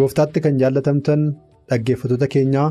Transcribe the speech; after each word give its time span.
Gooftaatti 0.00 0.40
kan 0.44 0.58
jaallatamtan 0.62 1.22
dhaggeeffattoota 1.70 2.28
keenyaa 2.34 2.68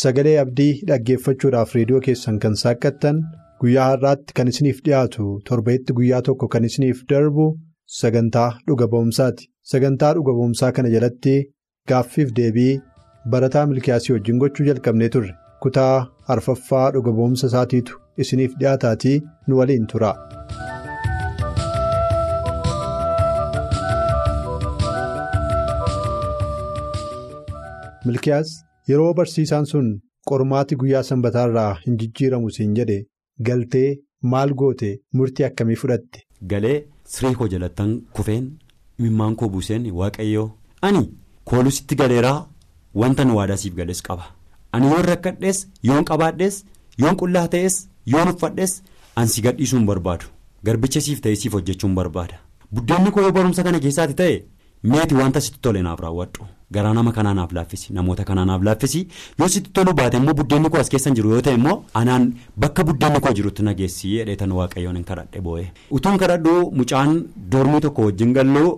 sagalee 0.00 0.36
abdii 0.44 0.72
dhaggeeffachuudhaaf 0.90 1.74
reediyoo 1.78 2.00
keessan 2.06 2.38
kan 2.44 2.56
saaqqattan 2.62 3.18
guyyaa 3.64 3.88
har'aatti 3.90 4.36
kan 4.38 4.50
isiniif 4.52 4.80
dhiyaatu 4.86 5.26
torbeetti 5.50 5.96
guyyaa 5.98 6.22
tokko 6.28 6.48
kan 6.54 6.68
isiniif 6.70 7.02
darbu 7.12 7.46
sagantaa 8.00 8.48
dhuga 8.70 8.88
ba'umsaati 8.94 9.48
sagantaa 9.74 10.12
dhuga 10.18 10.36
ba'umsaa 10.40 10.72
kana 10.78 10.94
jalatti 10.96 11.36
gaaffiif 11.92 12.34
deebii 12.40 12.72
barataa 13.34 13.66
milkiyaasii 13.72 14.14
wajjin 14.16 14.40
gochuu 14.44 14.68
jalqabnee 14.70 15.08
turre 15.16 15.32
kutaa 15.66 15.94
arfaffaa 16.36 16.86
dhuga 16.98 17.16
ba'umsa 17.20 17.52
isaatiitu 17.52 18.00
isiniif 18.24 18.58
dhiyaataatii 18.60 19.18
nu 19.48 19.58
waliin 19.62 19.86
tura. 19.92 20.12
Milkiyaas 28.06 28.50
yeroo 28.90 29.12
barsiisaan 29.18 29.66
sun 29.72 29.88
qormaati 30.30 30.76
guyyaa 30.82 31.02
sanbataa 31.10 31.46
irraa 31.50 31.72
hin 31.86 31.96
jijjiiramu 32.02 32.50
siin 32.56 32.74
jedhe 32.78 32.98
galtee 33.48 33.88
maal 34.34 34.54
goote 34.60 34.90
murtii 35.20 35.44
akkamii 35.48 35.76
fudhatte. 35.82 36.20
galee 36.52 36.76
siree 37.14 37.34
koo 37.40 37.48
jalattan 37.54 37.90
kufeen 38.18 38.46
imimmaan 38.98 39.36
koo 39.40 39.48
buuseen 39.56 39.90
waaqayyoo 40.00 40.46
ani 40.88 41.02
koolusitti 41.50 41.94
galeeraa 42.02 42.38
wanta 43.02 43.24
nu 43.28 43.36
waadaa 43.40 43.56
siif 43.64 43.74
galees 43.80 44.02
qaba 44.08 44.24
ani 44.78 44.86
yoon 44.92 45.04
rakkadhees 45.10 45.60
yoon 45.90 46.04
qabaadhees 46.10 46.62
yoon 47.02 47.16
qullaa 47.22 47.46
ta'es 47.56 47.76
yoon 48.14 48.28
uffadhees 48.34 48.74
ansi 49.22 49.42
gadhiisuun 49.46 49.86
barbaadu 49.90 50.26
garbicha 50.68 51.00
siif 51.06 51.20
ta'e 51.26 51.36
siif 51.42 51.52
hojjechuun 51.58 51.94
barbaada 52.00 52.38
buddeenni 52.74 53.10
koo 53.16 53.30
barumsa 53.38 53.62
kana 53.68 53.80
keessaati 53.86 54.14
ta'e 54.20 54.36
meeti 54.92 55.14
wanta 55.20 55.40
sitti 55.46 55.58
tole 55.64 55.82
naaf 55.86 56.00
raawwadhu. 56.04 56.46
Garaa 56.76 56.92
nama 56.98 57.12
kanaa 57.18 57.34
naaf 57.38 57.52
laaffisi 57.58 57.92
namoota 57.98 58.24
kanaa 58.30 58.44
naaf 58.50 58.62
laaffisi. 58.68 59.00
Yoo 59.38 59.48
sitti 59.54 59.70
tolu 59.78 59.92
baate 60.02 60.16
immoo 60.20 60.34
buddeenni 60.42 60.70
koo 60.70 60.80
as 60.84 60.88
keessan 60.94 61.14
jiru 61.18 61.30
yoo 61.34 61.40
ta'e 61.48 61.54
immoo 61.60 61.76
anaan 62.02 62.30
bakka 62.64 62.84
buddeenni 62.90 63.20
koo 63.26 63.32
jirutti 63.40 63.62
nageessi 63.68 64.14
jedheetan 64.18 64.52
waaqayyoon 64.60 64.96
hin 65.00 65.04
kadhadhe 65.10 65.40
boo'e. 65.48 65.66
utuun 65.98 66.18
kadhadhu 66.22 66.54
mucaan 66.80 67.20
doormii 67.52 67.80
tokko 67.86 68.02
wajjin 68.08 68.32
galluu 68.38 68.70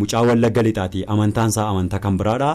mucaa 0.00 0.22
wallagga 0.28 0.62
lixaati 0.66 1.04
amantaan 1.12 1.48
isaa 1.54 1.68
amantaa 1.72 1.98
kan 2.06 2.16
biraadha. 2.22 2.50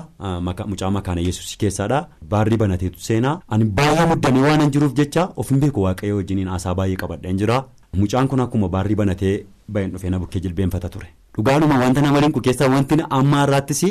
Mucaa 0.72 0.90
makaana 0.98 1.22
yesuus 1.28 1.56
keessaadha 1.62 2.00
baarrii 2.34 2.58
banateetu 2.64 3.00
seenaa. 3.08 3.40
Ani 3.54 3.66
baay'ee 3.80 4.06
muddamee 4.12 4.44
waan 4.48 4.62
hin 4.66 4.72
jiruuf 4.76 4.94
jecha 5.00 5.24
of 5.44 5.50
hin 5.54 5.60
beeku 5.64 5.82
waaqayyoo 5.88 6.18
wajjiniin 6.20 6.48
haasaa 6.54 6.76
baay'ee 6.82 6.96
qabadheen 7.06 7.38
jira. 7.42 7.58
Mucaan 8.04 8.28
kun 8.34 8.40
akkuma 8.46 8.70
baarrii 8.76 8.96
banatee 9.02 9.34
baay'een 9.72 9.92
dhufee 9.96 10.10
na 10.14 10.20
bukkee 10.26 10.42
jilbeenfata 10.46 10.90
ture. 10.98 11.08
Dhugaadhuma 11.36 11.80
wanta 11.84 12.02
nama 12.02 12.20
linku 12.24 12.42
keessaa 12.42 12.70
wanti 12.74 12.96
amma 13.18 13.44
irraattis 13.46 13.84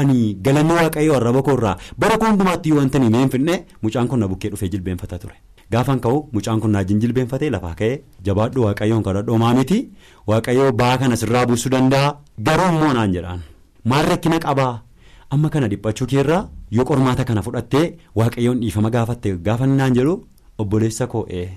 ani 0.00 0.34
galanni 0.44 0.72
waaqayyoo 0.78 1.16
arraba 1.18 1.42
koorraa 1.42 1.76
bara 1.98 2.16
hundumaatti 2.22 2.72
wanti 2.78 2.98
ni 3.02 3.08
meenfinne 3.16 3.54
mucaan 3.82 4.08
kun 4.08 4.20
na 4.20 4.28
bukkee 4.28 4.50
dhufee 4.50 4.68
jilbeenfata 4.68 5.18
ture. 5.18 5.34
Gaafan 5.72 5.98
ka'u 6.00 6.28
mucaan 6.32 6.60
kun 6.62 6.70
naajin 6.70 7.00
jilbeenfatee 7.02 7.50
lafaa 7.50 7.74
ka'ee 7.74 8.02
jabaadhu 8.26 8.62
waaqayyoon 8.66 9.02
kadhadhu. 9.02 9.38
Miti 9.58 9.78
waaqayyoo 10.30 10.70
ba'aa 10.72 10.98
kana 10.98 11.16
sirraa 11.16 11.46
buusuu 11.46 11.70
danda'a 11.74 12.14
garuu 12.46 12.68
immoo 12.72 12.92
naan 12.94 13.12
jedhaan. 13.14 13.40
Maal 13.84 14.06
rakkina 14.06 14.38
qabaa? 14.38 14.82
Amma 15.30 15.48
kana 15.50 15.68
dhiphachuu 15.68 16.06
keerraa 16.06 16.48
yoo 16.70 16.84
qormaata 16.84 17.24
kana 17.24 17.42
fudhattee 17.42 17.98
waaqayyoon 18.14 18.60
dhiifama 18.62 18.90
gaafatte 18.94 19.28
gaafa 19.46 19.66
naan 19.66 19.94
jedhu 19.98 20.14
obboleessa 20.58 21.06
koo 21.06 21.26
ee. 21.30 21.48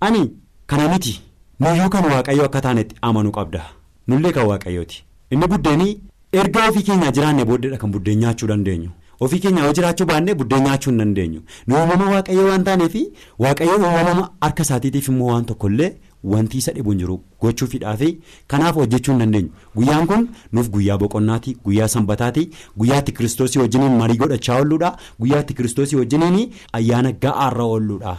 Ani 0.00 0.22
kana 0.66 0.88
miti. 0.92 1.20
Nuyyuu 1.60 1.88
kan 1.88 2.04
waaqayyoo 2.12 2.44
akka 2.44 2.60
taanetti 2.60 2.96
amanuu 3.02 3.32
qabda. 3.38 3.79
Nullee 4.08 4.32
kan 4.32 4.46
waaqayyooti. 4.46 5.04
Inni 5.30 5.46
buddeenii 5.46 6.00
erga 6.32 6.68
ofii 6.68 6.82
keenyaa 6.88 7.10
jiraanne 7.12 7.44
booddeedha 7.44 7.76
kan 7.78 7.90
buddeen 7.92 8.18
nyaachuu 8.18 8.48
dandeenyu. 8.48 8.90
Ofii 9.20 9.38
keenya 9.40 9.64
yoo 9.64 9.72
jiraachuu 9.78 10.06
baannee 10.06 10.34
buddeen 10.34 10.62
nyaachuu 10.64 10.90
hin 10.90 10.98
dandeenyu. 10.98 11.40
Nu 11.66 11.76
uumama 11.76 12.10
waaqayyoo 12.10 12.46
waan 12.48 12.64
taaneefi 12.64 13.02
waaqayyoo 13.38 13.76
uumama 13.76 14.30
harka 14.40 14.62
isaatiitiif 14.62 15.08
immoo 15.08 15.26
waan 15.32 15.44
tokkollee 15.50 15.90
wanti 16.24 16.58
isa 16.58 16.72
dhibu 16.72 16.90
hin 16.90 16.98
jiru. 17.02 17.20
Gochuufidhaafi 17.40 18.08
kanaaf 18.46 18.74
hojjechuu 18.76 19.12
hin 19.12 19.18
dandeenyu. 19.20 19.50
Guyyaan 19.76 20.06
kun 20.06 20.26
nuuf 20.52 20.70
guyyaa 20.70 20.98
boqonnaati 20.98 21.56
guyyaa 21.64 21.88
sanbataati 21.88 22.48
guyyaatti 22.78 23.12
kiristoosii 23.12 23.58
wajjiniin 23.62 23.96
marii 24.00 24.16
godhachaa 24.24 24.56
oolluudha 24.58 24.96
guyyaatti 25.20 25.54
kiristoosii 25.54 25.96
wajjiniin 26.02 26.50
ayyaana 26.72 27.12
ga'aarra 27.12 27.64
oolluudha. 27.64 28.16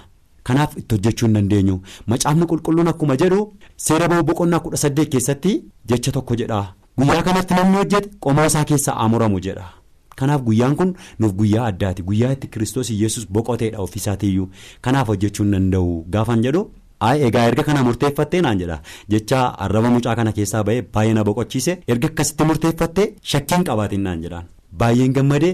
Kanaaf 0.51 0.77
itti 0.83 0.95
hojjechuu 0.99 1.27
hin 1.27 1.35
dandeenyu 1.39 1.79
macaafni 2.13 2.45
qulqulluun 2.53 2.87
akkuma 2.93 3.17
jedhu 3.25 3.41
seera 3.89 4.07
boqonnaa 4.31 4.59
kudha 4.67 4.77
saddeet 4.85 5.09
keessatti 5.17 5.57
jecha 5.93 6.11
tokko 6.19 6.35
jedha. 6.43 6.63
Guyyaa 6.97 7.21
kanatti 7.27 7.53
namni 7.59 7.77
hojjete 7.83 8.09
qomoo 8.25 8.45
isaa 8.49 8.65
keessaa 8.71 8.95
amuramu 9.05 9.39
jedha. 9.45 9.63
Kanaaf 10.19 10.41
guyyaan 10.47 10.75
kun 10.79 10.89
nuuf 11.19 11.33
guyyaa 11.39 11.65
addaati. 11.71 12.03
Guyyaa 12.09 12.31
itti 12.35 12.47
kiristoos 12.55 12.89
yesus 13.03 13.27
boqoteedha 13.37 13.79
ofiisaatiiyyuu 13.85 14.49
kanaaf 14.81 15.07
hojjechuu 15.13 15.43
hin 15.45 15.53
danda'u. 15.55 15.95
Gaafan 16.15 16.43
jedhu 16.47 16.61
egaa 17.27 17.45
erga 17.51 17.63
kana 17.63 17.83
murteeffattee? 17.87 18.41
naan 18.41 18.59
jedha. 18.59 18.81
Jecha 19.09 19.39
arraba 19.65 19.89
mucaa 19.95 20.15
kana 20.15 20.31
keessaa 20.37 20.63
ba'ee 20.67 20.81
baay'ee 20.93 21.13
na 21.19 21.23
boqochiise 21.23 21.79
erga 21.87 22.07
akkasitti 22.11 22.43
murteeffattee 22.51 23.07
shakkiin 23.33 23.63
qabaatiin 23.71 24.03
naan 24.09 24.21
jedhaan 24.27 24.45
baay'een 24.83 25.13
gammadee 25.17 25.53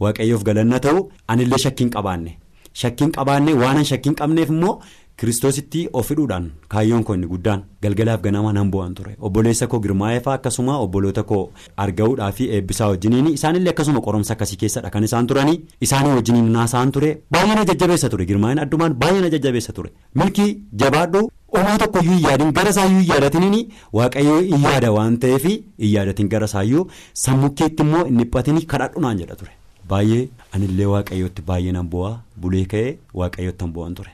waaqayyoof 0.00 0.42
galanna 0.48 0.80
ta'u 0.88 1.06
anillee 1.28 1.58
shakkiin 1.66 1.90
qabaanne. 1.98 2.38
Shakkiin 2.82 3.12
qabaannee 3.18 3.54
waan 3.64 3.84
shakkiin 3.90 4.14
qabneef 4.20 4.48
immoo 4.54 4.74
kiristoositti 5.20 5.82
of 5.98 6.08
hidhuudhaan 6.12 6.46
kaayyoon 6.72 7.04
koo 7.08 7.14
inni 7.16 7.26
guddaan 7.30 7.60
galgalaaf 7.84 8.20
ganama 8.26 8.50
nan 8.52 8.70
bu'an 8.72 8.94
ture. 8.96 9.12
Obboleessa 9.26 9.66
koo 9.66 9.80
girmaa'eefaa 9.84 10.34
akkasuma 10.38 10.74
obboloota 10.86 11.22
koo 11.30 11.40
arga'uudhaa 11.84 12.28
fi 12.40 12.48
eebbisaa 12.58 12.88
wajjiniin 12.92 13.30
isaanillee 13.32 13.72
akkasuma 13.74 14.00
qoromsa 14.08 14.34
akkasii 14.36 14.58
keessadha 14.64 14.90
kan 14.96 15.04
isaan 15.08 15.26
turanii 15.32 15.56
isaanii 15.88 16.12
wajjiniin 16.18 16.52
naasa'an 16.58 16.92
ture 16.98 17.10
baay'ee 17.32 17.54
na 17.60 17.64
jajjabeessa 17.72 18.08
ture. 18.12 18.26
Girmaa'een 18.30 18.58
addumaan 18.66 18.94
baay'ee 19.04 19.22
na 19.24 19.30
jajjabeessa 19.36 19.72
ture. 19.72 19.90
Milkii 20.14 20.50
jabaadhu 20.84 21.26
homaa 21.56 21.78
tokko 21.84 21.98
iyyuu 22.04 22.20
yaadin 22.28 22.52
gara 22.60 22.70
isaayyuu 22.76 23.00
hin 23.00 23.08
yaadatiniin 23.14 23.68
waaqayyoo 24.00 24.40
hin 24.52 24.62
yaada 24.70 24.92
waan 25.00 25.16
ta'eef 25.26 25.44
hin 25.52 25.62
yaadatin 25.96 26.28
gara 26.34 26.44
isaayyuu 26.52 26.90
sammuu 27.26 27.50
keetti 27.60 27.82
immoo 27.86 28.04
hin 28.10 28.18
dhiphatini 28.24 28.62
kadhadhu 28.74 29.00
naan 29.06 29.18
jedha 29.22 29.36
ture. 29.44 29.52
Baay'ee 29.90 30.28
anillee 30.54 30.86
waaqayyootti 30.94 31.42
baay'ee 31.48 31.72
nan 31.78 31.88
bu'aa 31.92 32.14
bulee 32.40 32.64
ka'ee 32.72 32.96
waaqayyootti 33.20 33.64
nan 33.64 33.72
bu'an 33.76 33.94
ture. 33.98 34.12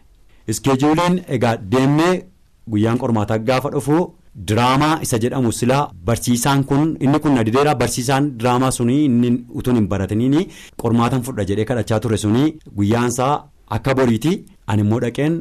Iskeejuuliin 0.52 1.14
egaa 1.36 1.56
deemnee 1.72 2.14
guyyaan 2.70 2.98
qormaataa 3.02 3.38
gaafa 3.48 3.70
dhufu 3.74 3.96
diraamaa 4.48 4.98
isa 5.04 5.18
jedhamu 5.22 5.52
silaa 5.60 5.90
barsiisaan 6.06 6.64
kun 6.68 6.96
inni 7.04 7.18
kun 7.22 7.34
na 7.36 7.44
dideera. 7.46 7.74
Barsiisaan 7.80 8.24
diraamaa 8.38 8.70
sunii 8.78 9.04
inni 9.08 9.30
utuun 9.58 9.76
hin 9.78 9.88
baratiniin 9.92 10.36
qormaatan 10.82 11.22
fudha 11.26 11.44
jedhee 11.50 11.64
kadhachaa 11.70 12.00
ture 12.00 12.16
sunii 12.24 12.54
guyyaansaa 12.76 13.34
akka 13.76 13.94
boriiti. 13.98 14.32
Ani 14.70 14.82
immoo 14.84 15.00
dhaqeen 15.04 15.34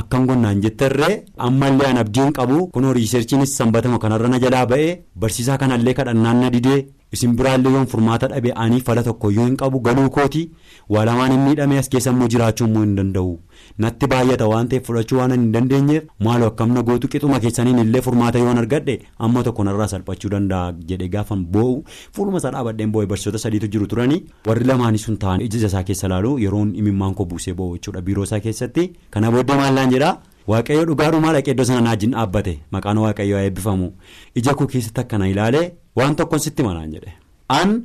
akkan 0.00 0.26
gonnaan 0.28 0.60
jettarree 0.64 1.14
ammallee 1.46 1.86
an 1.92 1.98
abdiin 2.02 2.32
qabu 2.38 2.66
kunoo 2.74 2.92
riiserchiinis 2.98 3.56
sanbatama 3.58 3.98
kanarra 4.02 4.28
na 4.32 4.38
jalaa 4.44 4.66
ba'ee 4.72 4.90
barsiisaa 5.20 5.58
kanallee 5.62 5.94
kadhannaan 5.98 6.40
na 6.42 6.50
didee. 6.54 6.80
Isin 7.12 7.34
biraallee 7.38 7.72
yoon 7.72 7.86
furmaata 7.92 8.28
dhabe 8.32 8.52
ani 8.62 8.80
fala 8.86 9.02
tokko 9.08 9.30
yoo 9.36 9.44
hin 9.46 9.56
qabu 9.62 9.80
galuu 9.88 10.08
kooti 10.16 10.42
waalamaan 10.94 11.32
hin 11.32 11.40
miidhamee 11.48 11.78
as 11.82 11.88
keessa 11.92 12.10
immoo 12.14 12.28
jiraachuu 12.34 12.66
immoo 12.68 12.82
hin 12.84 12.96
danda'u. 12.98 13.32
Natti 13.84 14.06
baay'ata 14.12 14.46
waan 14.52 14.68
ta'eef 14.72 14.86
fudhachuu 14.88 15.18
waan 15.20 15.32
hin 15.36 15.46
dandeenyeef 15.54 16.04
maaloo 16.28 16.48
akkamna 16.52 16.82
gootu 16.90 17.08
qixuma 17.14 17.40
keessaniin 17.46 17.78
illee 17.84 18.00
furmaata 18.08 18.38
yoon 18.44 18.58
argadhe 18.64 18.98
amma 19.28 19.42
tokko 19.48 19.64
narraa 19.70 19.88
salphachuu 19.94 20.30
danda'a 20.36 20.72
jedhee 20.92 21.08
gaafan 21.16 21.44
boo'u. 21.56 21.82
Fuuluma 22.12 22.38
isaa 22.44 22.50
dhaabadheen 22.58 22.92
boo'e 22.96 23.06
barsiisota 23.14 23.38
sadiitu 23.46 23.68
jiru 23.76 23.86
turanii 23.94 24.22
warri 24.46 24.64
lamaanii 24.72 24.98
sun 25.08 25.16
ta'an 25.26 25.40
ija 25.48 25.66
isaa 25.72 25.82
keessa 25.90 26.08
laalu 26.14 26.38
yeroon 26.46 26.74
imimmaan 26.84 27.14
koo 27.14 27.24
buusee 27.34 27.54
boo'u 27.60 27.76
jechuudha. 27.78 28.00
Biiroo 28.08 28.24
isaa 28.30 28.40
keessatti 28.48 28.90
kana 29.10 29.30
booddee 29.36 29.56
maallaan 29.62 29.90
jedhaa. 29.98 30.16
Waaqayyo 30.52 30.84
dhugaadhumaa 30.90 31.32
dhaqee 31.36 31.52
iddoo 31.54 31.64
sana 31.70 31.80
naajin 31.88 32.12
dhaabbate. 32.16 32.54
Maqaan 32.74 32.98
waaqayyoo 33.04 33.40
eebbifamu. 33.46 33.88
Ija 34.38 34.54
koo 34.58 34.66
keessatti 34.72 35.00
akkana 35.04 35.28
ilaalee 35.32 35.66
waan 35.96 36.16
tokkoon 36.16 36.40
sitti 36.46 36.62
manaan 36.68 36.92
jedhe. 36.94 37.12
An 37.48 37.82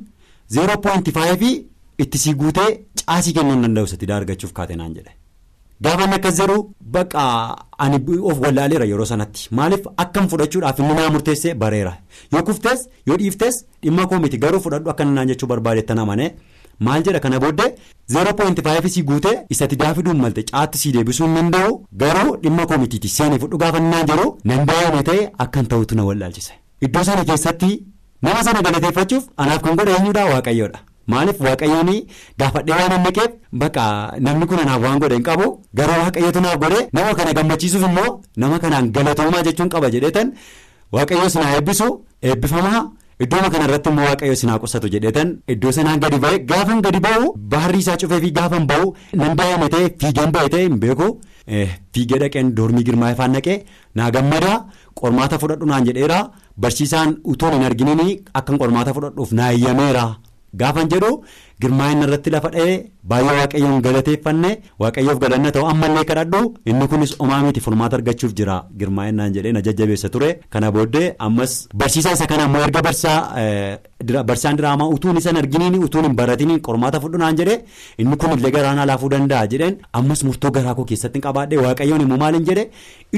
0.5 0.54 1.64
itti 1.98 2.18
sii 2.18 2.34
guutee 2.34 2.70
caasii 3.06 3.32
kennuu 3.36 3.52
hin 3.56 3.62
danda'u 3.66 3.86
satti 3.92 4.12
argachuuf 4.18 4.52
kaate 4.58 4.76
naan 4.76 4.94
jedhe. 4.94 5.12
Gaafa 5.84 6.04
inni 6.04 6.14
akkas 6.16 6.36
jedhu 6.40 6.56
bakka 6.94 7.22
ani 7.84 7.96
of 8.30 8.38
wallaaleera 8.44 8.84
yeroo 8.90 9.04
sanatti. 9.12 9.48
Maaliif 9.58 9.86
akkam 10.04 10.28
fudhachuudhaaf 10.32 10.78
inni 10.78 10.94
naa 10.98 11.10
murteessee 11.14 11.54
bareera? 11.54 11.92
Yoo 12.32 12.42
kuftees 12.48 12.88
yoo 13.06 13.16
dhiiftees 13.16 13.64
dhimma 13.82 14.06
koo 14.06 14.18
miti. 14.20 14.38
Garuu 14.38 14.60
fudhadhu 14.60 14.90
akka 14.90 15.04
naan 15.04 15.28
jechuu 15.32 15.46
barbaadeettan 15.52 15.98
amane 15.98 16.26
maal 16.86 17.02
jedha 17.08 17.20
kana 17.24 17.40
booddee? 17.44 17.70
0.5 18.14 18.88
sii 18.94 19.02
guutee 19.10 19.34
isatti 19.56 19.76
daafiduun 19.82 20.16
malte 20.24 20.42
caatti 20.52 20.78
sii 20.82 20.92
deebisuu 20.96 21.26
hin 21.26 21.34
danda'u 21.38 21.74
garuu 22.04 22.36
dhimma 22.44 22.66
koo 22.70 22.78
mitiiti 22.84 23.08
seeni 23.16 23.38
fudhu 23.42 23.58
gaafa 23.64 23.80
naan 23.88 24.06
jedhu 24.12 24.28
nan 24.52 24.66
daa'ame 24.70 25.02
ta'e 25.08 25.26
akkan 25.44 25.66
ta'utu 25.74 25.94
na 25.98 26.04
wallaalchise. 26.08 26.52
Iddoo 26.86 27.04
sana 27.08 27.24
keessatti 27.28 27.70
nama 28.28 28.42
sana 28.48 28.62
galateeffachuuf 28.66 29.24
anaaf 29.44 29.62
kan 29.66 29.76
godhe 29.82 29.92
eenyuudha 29.98 30.24
waaqayyoodha. 30.32 30.80
maaliif 31.12 31.38
waaqayyoon 31.44 31.88
gaafadhee 32.40 32.74
waan 32.80 32.92
hanneqeef 32.94 33.30
bakka 33.60 33.84
namni 34.26 34.46
kun 34.50 34.58
anaaf 34.64 34.82
waan 34.84 34.98
godhe 35.02 35.14
hin 35.18 35.24
qabu. 35.28 35.46
Garuu 35.78 35.96
waaqayyootu 36.02 36.40
naaf 36.44 36.58
godhe? 36.64 36.80
Nama 36.96 37.14
kana 37.18 37.32
gammachiisuuf 37.38 37.82
immoo 37.88 38.10
nama 38.42 38.58
kanaan 38.64 38.90
galatoomaa 38.96 39.42
jechuun 39.48 39.68
qaba 39.74 39.90
jedheetan 39.94 40.28
waaqayyoo 40.96 41.28
sinaa 41.34 41.50
eebbisu 41.56 41.88
eebbifamaa 42.30 42.82
iddooma 43.24 43.48
kana 43.52 43.64
irratti 43.68 43.88
immoo 43.92 44.06
waaqayyoo 44.10 44.38
sinaa 44.42 44.58
qusatu 44.62 44.88
jedheetan 44.94 45.28
iddoo 45.54 45.72
sanaan 45.76 46.00
gadi 46.04 46.18
ba'e 46.24 46.38
gaafan 46.52 46.80
gadi 46.86 47.00
ba'u 47.06 47.24
baharri 47.52 47.78
isaa 47.84 47.96
cufee 48.02 48.20
fi 48.24 48.30
gaafan 48.38 48.64
ba'u 48.70 48.86
nan 49.22 49.36
daa'ime 49.40 49.68
ta'e 49.74 49.86
fiigeen 50.00 50.30
ba'e 50.36 50.48
ta'e 50.54 50.62
hin 50.66 50.78
beeku 50.84 51.08
fiigee 51.94 52.18
dhaqeen 52.22 52.54
doormii 52.58 52.84
girmaa 52.88 53.10
ifaan 53.16 53.32
dhaqee 53.36 53.56
naa 54.00 54.10
gammadaa 54.16 54.56
qormaata 55.00 55.38
fudhadhu 55.42 55.66
naan 55.72 55.84
jedheera 55.88 56.18
barsiisaan 56.64 57.16
utuun 57.34 57.52
hin 57.58 57.64
arginiin 57.70 58.12
akkan 58.40 58.58
qormaata 58.62 58.94
fudhadhuuf 58.96 59.32
naa 59.38 59.50
eeyyameera. 59.56 60.04
Gaafan 60.60 60.88
jedhu 60.92 61.10
girmaa'inna 61.62 62.04
irratti 62.06 62.30
lafa 62.34 62.48
dha'ee 62.54 62.74
baay'ee 63.10 63.36
waaqayyoon 63.40 63.80
galateeffanne 63.86 64.50
waaqayyoof 64.82 65.18
galanna 65.24 65.50
ta'u 65.56 65.66
ammallee 65.72 66.04
kadhadhu. 66.10 66.40
Inni 66.70 66.88
kunis 66.88 67.14
homaa 67.20 67.42
miti 67.46 67.60
furmaata 67.66 67.96
argachuuf 67.98 68.34
jira. 68.40 68.56
Girmaa'innaan 68.80 69.32
jedhee 69.36 69.52
na 69.56 69.60
jajjabeessa 69.66 70.08
ture. 70.16 70.30
Kana 70.50 70.70
booddee 70.72 71.14
ammas 71.18 71.54
barsiisaa 71.74 72.12
isa 72.18 72.26
kana 72.26 72.44
ammoo 72.48 72.62
erga 72.66 72.82
barsiisaan 72.82 74.56
diraamaa 74.58 74.88
utuun 74.96 75.16
isa 75.22 75.30
arginiin 75.42 75.78
utuun 75.84 76.04
hin 76.08 76.16
baratiniin 76.20 76.60
qormaata 76.68 77.00
fudhu 77.00 77.18
naan 77.22 77.36
jedhe 77.40 77.56
inni 77.98 78.16
kunillee 78.16 78.50
garaan 78.58 78.78
alaafuu 78.84 79.10
danda'a 79.14 79.46
jedheen. 79.54 79.78
Ammas 79.92 80.24
murtoo 80.24 80.50
garaa 80.50 80.74
koo 80.74 80.84
keessatti 80.84 81.18
hin 81.18 81.22
qabaadhe. 81.28 81.56
Waaqayyoon 81.64 82.00
immoo 82.06 82.18
maaliin 82.24 82.44
jedhe 82.50 82.68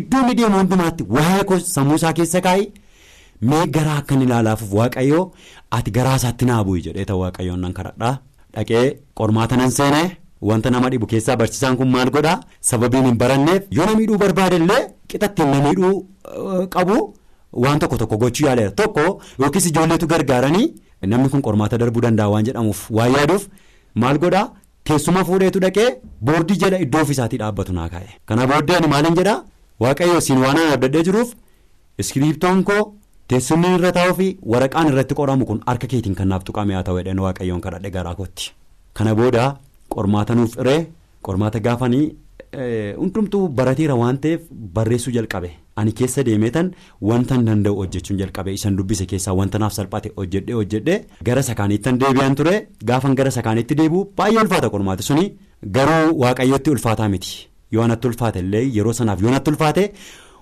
iddoo 0.03 0.35
deemu 0.39 0.59
hundumaatti 0.63 1.05
waa'ee 1.19 1.45
koo 1.51 1.59
sammuusaa 1.59 2.13
keessa 2.13 2.41
kaa'i. 2.49 2.73
Mee 3.41 3.67
garaa 3.77 3.97
akkan 4.03 4.23
ilaalaafuuf 4.27 4.73
waaqayyoo 4.81 5.25
ati 5.79 5.91
garaa 5.97 6.17
isaatti 6.21 6.45
naa 6.51 6.61
bu'i 6.67 6.81
jedhee 6.87 7.05
ta'u 7.11 7.19
waaqayyoon 7.25 7.61
nan 7.65 7.73
kadhadhaa 7.79 8.15
dhaqee 8.55 8.85
qormaata 9.21 9.57
nan 9.63 9.71
seenee 9.79 10.07
wanta 10.49 10.71
nama 10.71 10.89
dhibu 10.93 11.07
keessaa 11.13 11.37
barsiisaan 11.41 11.77
kun 11.77 11.89
maal 11.95 12.11
godhaa? 12.17 12.41
Sababiin 12.71 13.05
hin 13.09 13.17
baranneef 13.23 13.63
yoo 13.77 13.87
na 13.87 13.95
miidhuu 13.99 14.19
barbaade 14.25 14.57
illee 14.63 14.83
qixatti 15.11 15.43
na 15.53 15.61
miidhuu 15.67 15.95
qabu 16.75 16.97
waan 17.65 17.79
tokko 17.79 17.97
tokko 18.03 18.17
gochuu 18.23 18.47
yaaleera. 18.47 18.71
Tokko 18.81 19.21
yookiis 19.41 19.67
ijoolleetu 19.71 20.07
gargaaranii 20.13 20.67
namni 21.13 21.29
kun 21.33 21.43
qormaata 21.47 21.79
darbuu 21.83 22.01
danda'a 22.07 22.29
waan 22.33 22.45
jedhamuuf 22.49 22.81
waan 22.99 23.13
yaaduuf 23.17 23.47
maal 24.03 24.19
godhaa? 24.25 24.47
Teessuma 24.85 25.25
fuudheetu 25.29 25.61
dhaqee 25.65 25.89
boordii 26.27 26.57
jala 26.63 26.79
iddoo 26.85 27.01
ofiisaatii 27.07 27.39
dhaabbatu 27.43 27.73
naa 27.79 27.89
kaa'e. 27.93 28.09
Kana 28.29 28.47
booddee 28.51 28.77
ani 28.79 28.89
maaliin 28.95 29.15
jedhaa? 29.21 29.39
Waaqayyoo 29.83 30.21
siin 30.27 30.39
waan 30.45 30.59
an 30.63 30.73
abdadhee 30.77 31.03
jiruuf 31.09 31.31
iskiriiptoon 31.99 32.65
koo. 32.69 32.83
Teessumni 33.33 33.69
irra 33.77 33.93
taa'uu 33.99 34.15
fi 34.21 34.27
waraqaan 34.55 34.89
irratti 34.93 35.15
qoramu 35.21 35.45
kun 35.51 35.61
harka 35.71 35.87
keetiin 35.93 36.15
kan 36.19 36.29
naaf 36.33 36.45
tuqame 36.49 36.75
haa 36.77 36.83
ta'u 36.89 36.99
jedheen 37.01 37.21
waaqayyoon 37.27 37.61
kadhadhe 37.67 37.91
garaa 37.97 38.15
kootti 38.21 38.51
kana 38.99 39.15
booda 39.21 39.45
qormaata 39.95 40.35
nuuf 40.41 40.53
hiree 40.61 40.81
qormaata 41.29 41.61
gaafanii 41.67 42.05
hundumtuu 43.03 43.49
barateera 43.61 43.95
waan 44.01 44.19
ta'eef 44.25 44.43
barreessuu 44.75 45.13
jalqabe. 45.17 45.51
Ani 45.81 45.93
keessa 45.99 46.23
deemeetan 46.27 46.69
wanta 47.11 47.35
hin 47.35 47.47
danda'u 47.49 47.75
hojjechuun 47.81 48.19
jalqabe. 48.21 48.53
Isan 48.59 48.77
dubbise 48.79 49.07
keessaa 49.13 49.35
wanta 49.41 49.59
naaf 49.63 49.73
salphate 49.79 50.13
hojjedhee 50.19 50.55
hojjedhee 50.59 50.99
gara 51.29 51.43
sakaaniittan 51.49 51.99
deebi'an 52.03 52.35
ture. 52.41 52.55
Gaafan 52.91 53.15
gara 53.21 53.31
sakaaniitti 53.39 53.75
deebi'u 53.81 54.05
baay'ee 54.21 54.41
ulfaata 54.45 54.71
qormaati 54.75 55.03
suni 55.09 55.25
garuu 55.79 56.15
waaqayyootti 56.23 56.71
ulfaataa 56.77 57.09
miti. 57.15 57.33
Yoo 57.73 57.83
anatti 57.89 58.07
ulfaate 58.13 58.39
illee 58.45 58.63
yeroo 58.77 58.93
sanaaf 59.01 59.23
yoo 59.27 59.31
natti 59.35 59.51
ulfaate. 59.51 59.85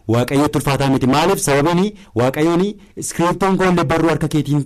Waaqayyootti 0.09 0.59
ulfaataa 0.59 0.91
miti 0.91 1.07
maaliif? 1.07 1.39
Sababiin 1.41 1.97
waaqayyoon 2.21 2.63
iskiriiptoon 2.97 3.57
koollee 3.59 3.85
barruu 3.85 4.09
harka 4.11 4.29
keetiin 4.29 4.65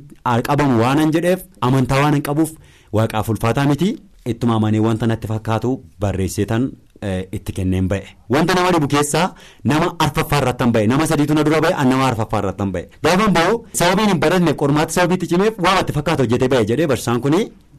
qabamu 0.49 0.81
waanan 0.83 1.13
jedheef 1.13 1.41
amantaa 1.61 2.01
waan 2.03 2.15
hin 2.15 2.23
qabuuf 2.23 2.51
waaqaaf 2.93 3.29
ulfaataa 3.29 3.67
miti 3.67 3.97
ittuma 4.27 4.55
amanee 4.57 4.81
wanta 4.81 5.07
natti 5.07 5.27
fakkaatu 5.29 5.71
barreesseetan 6.01 6.71
itti 7.33 7.53
kenneen 7.53 7.89
ba'e. 7.89 8.07
Wanta 8.33 8.55
nama 8.55 8.71
dhibu 8.73 8.89
keessaa 8.89 9.35
nama 9.65 9.95
arfaffaa 9.99 10.39
irratti 10.41 10.65
hin 10.65 10.73
ba'e. 10.73 10.87
Nama 10.87 11.07
sadiitu 11.07 11.35
na 11.35 11.43
dura 11.45 11.61
ba'e 11.61 11.75
an 11.75 11.89
nama 11.89 12.07
arfaffaa 12.09 12.39
irratti 12.43 12.63
hin 12.65 12.73
ba'e. 12.73 12.85
Gaafan 13.05 13.33
ba'u 13.37 13.65
sababiin 13.73 14.09
hin 14.15 14.21
baranne 14.21 14.55
qormaata 14.63 14.93
sababiitti 14.97 15.27
cimeef 15.33 15.59
waan 15.67 15.81
itti 15.83 15.93
fakkaatu 15.99 16.23
hojjetee 16.25 16.49
ba'e 16.49 16.65
jedhee 16.71 16.87
barsiisaan 16.93 17.21
kun 17.21 17.37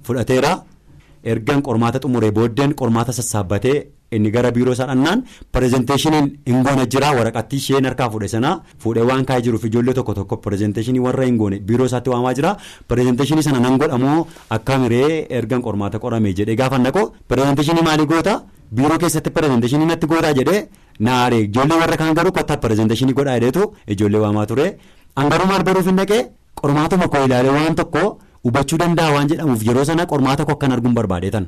fudhateera 0.07 0.51
ergan 1.33 1.61
qormaata 1.67 1.99
xumuree 2.03 2.31
booddeen 2.39 2.73
qormaata 2.81 3.11
sassaabbatee. 3.19 3.77
inni 4.15 4.29
gara 4.33 4.49
biiroo 4.55 4.73
isaa 4.75 4.85
dhannaan 4.89 5.23
pirezenteeshiniin 5.53 6.27
hin 6.47 6.61
goone 6.65 6.83
jira. 6.93 7.07
Waraqattii 7.17 7.57
isheen 7.61 7.85
harkaa 7.87 8.09
fuudhe 8.11 8.27
sanaa 8.33 8.53
fuudhee 8.83 9.03
waan 9.09 9.25
kaa'ee 9.29 9.41
jiruuf 9.45 9.63
ijoollee 9.69 9.93
tokko 9.97 10.13
tokko 10.19 10.37
pirezenteeshinii 10.45 10.99
warra 11.05 11.25
hin 11.27 11.37
goone 11.41 11.57
biiroo 11.59 11.85
isaatti 11.89 12.09
waamaa 12.13 12.33
jira. 12.37 12.51
Pirezenteeshinii 12.87 13.43
sana 13.47 13.59
nan 13.65 13.75
godhamoo 13.81 14.27
akka 14.57 14.77
miree 14.83 15.25
ergan 15.39 15.61
qormaata 15.65 15.99
qorame 16.03 16.31
jedhee 16.37 16.55
gaafa 16.61 16.77
naqo 16.85 17.03
pirezenteeshinii 17.29 17.83
maalii 17.89 18.05
goota? 18.13 18.35
Biiroo 18.75 18.97
keessatti 19.03 19.29
pirezenteeshinii 19.39 19.85
natti 19.91 20.07
gootaa 20.13 20.33
jedhee 20.39 20.61
naaree 21.09 21.41
ijoollee 21.49 21.79
warra 21.81 21.97
kaan 22.03 22.15
garuu 22.21 22.31
kottaa 22.39 22.57
pirezenteeshinii 22.63 23.13
godhaa 23.19 23.35
jedheetu 23.39 23.73
ijoollee 23.95 24.21
waamaa 24.25 24.45
ture. 24.53 24.67
Hangaruu 25.19 25.47
maal 25.51 25.63
baruuf 25.67 25.85
hin 25.91 25.95
dhaqee 25.99 26.21
qormaatuma 26.61 27.07
koo 27.11 27.25
ilaalee 27.27 27.51
waan 27.57 27.75
tokko 27.81 28.05
hubachuu 28.47 28.77
danda'a 28.83 29.13
waan 29.15 29.29
jedhamuuf 29.31 29.63
yeroo 29.69 29.85
sana 29.91 30.05
qormaata 30.11 30.45
koo 30.49 30.55
akkan 30.57 30.71
arguun 30.77 30.95
barbaadeetan. 30.99 31.45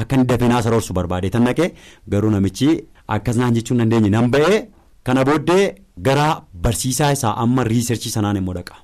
Akka 0.00 0.16
inni 0.16 0.26
dafee 0.32 0.48
naa 0.52 0.62
saroorsu 0.66 0.92
barbaadeetan 0.98 1.44
naqee 1.48 1.68
garuu 2.14 2.30
namichi 2.34 2.68
akkas 3.16 3.36
naan 3.40 3.54
jechuun 3.58 3.78
dandeenye 3.82 4.10
nan 4.16 4.30
ba'ee 4.34 4.60
kana 5.08 5.24
booddee 5.30 5.64
gara 6.08 6.28
barsiisaa 6.66 7.10
isaa 7.16 7.34
amma 7.44 7.64
riisarchii 7.72 8.12
sanaan 8.16 8.36
immoo 8.42 8.54
dhaqa. 8.58 8.74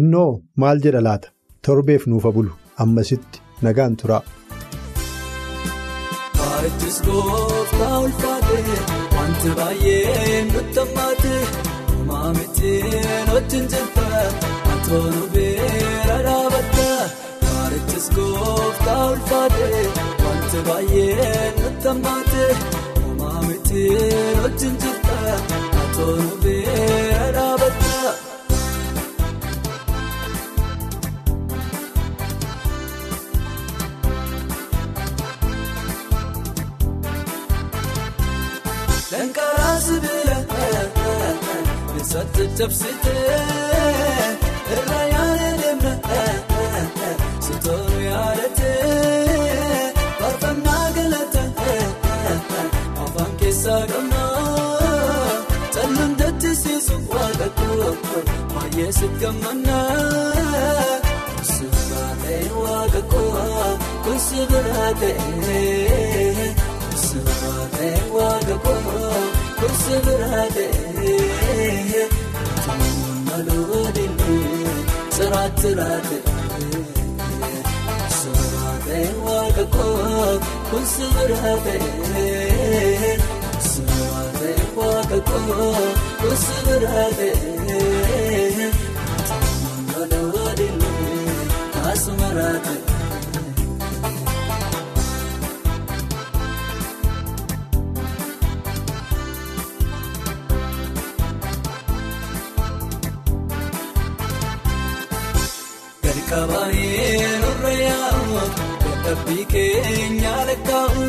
Innoo 0.00 0.30
maal 0.64 0.78
jedha 0.86 1.00
laata? 1.08 1.28
Torbeef 1.66 2.06
nuufa 2.12 2.30
bulu. 2.36 2.52
Ammasitti 2.84 3.40
nagaan 3.62 3.96
tura. 18.08 18.98
Wanti 20.24 20.58
baay'ee 20.66 21.44
nutti 21.60 21.88
hammaate 21.88 22.44
uumaa 23.02 23.40
miti 23.48 23.82
wajjin 24.42 24.74
jirta 24.82 25.16
atoonu 25.82 26.30
beera 26.42 27.26
dhaabatta. 27.36 27.94
Dankaraa 39.12 39.76
sibiila 39.86 40.36
eessatti 41.98 42.44
cabsite 42.58 43.14
irra 44.74 45.00
sitoonu 47.60 48.00
yaadate. 48.10 48.70
Faarfannaa 50.18 50.86
galata 50.96 51.42
afaan 53.04 53.32
keessaa 53.40 53.82
qabnaa 53.90 55.34
calluun 55.74 56.12
dattisiisu 56.20 56.96
waaqa 57.12 57.48
koo 57.58 57.88
baay'ee 58.54 58.90
sitti 58.98 59.18
gammannaa 59.22 59.84
kusi 61.36 61.66
biraa 61.74 62.12
ta'e 62.22 62.38
waaqa 62.62 63.02
koo 63.12 63.68
kusi 64.04 64.40
biraa 64.52 64.90
ta'e 65.00 65.14
biraa 67.14 67.64
ta'e 67.76 67.90
waaqa 68.16 68.56
koo 68.66 69.22
kusi 69.60 69.94
biraa 70.06 70.46
ta'e 70.56 72.04
maluu 73.28 73.84
dinnee 73.96 74.76
siraatti 75.16 75.70
raate. 79.00 79.16
Waaqa 79.24 79.64
koo 79.74 80.38
kun 80.70 80.84
sibiraate 80.92 81.74
sibiraate 83.70 84.50
waaqa 84.78 85.18
koo 85.30 85.72
kun 86.20 86.36
sibiraate 86.44 87.28
mana 89.92 90.18
waadini 90.32 90.90
asumaraate. 91.90 92.74
Kabaayee 92.74 92.89
dadhabbii 109.10 109.44
keenya 109.52 110.32
lakkaa'u 110.48 111.04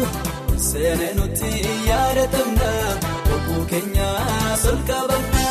seenee 0.68 1.10
nuti 1.18 1.50
yaadatamna 1.90 2.70
bobbuu 3.28 3.64
keenya 3.72 4.08
sol 4.64 4.80
qabanna. 4.90 5.46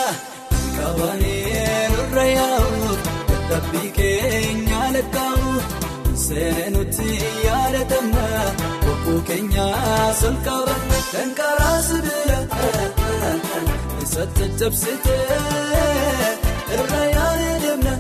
Kabaayee 0.77 1.85
nurra 1.93 2.25
yaa'u 2.39 2.89
dadhabbii 3.31 3.91
keenya 3.99 4.81
lakkaa'u 4.97 5.53
seenee 6.25 6.69
nuti 6.77 7.09
yaadatamna 7.47 8.27
bobbuu 8.87 9.21
keenya 9.31 9.67
sol 10.23 10.37
qabanna. 10.49 10.99
Dankaraa 11.13 11.79
sibiila 11.89 12.39
isa 14.03 14.23
caccabsitee 14.37 15.23
irra 16.79 17.03
yaa'ee 17.17 17.55
deemna. 17.67 17.95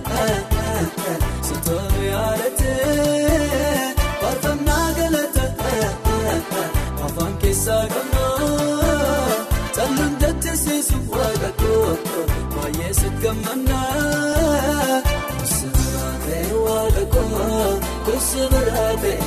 Baay'ee 13.34 14.42
si 14.42 14.46
gammannaa 14.46 15.02
kusi 15.38 15.66
biraatee 15.76 16.48
waaqa 16.64 17.04
koo 17.14 17.70
kusi 18.04 18.42
biraatee 18.52 19.18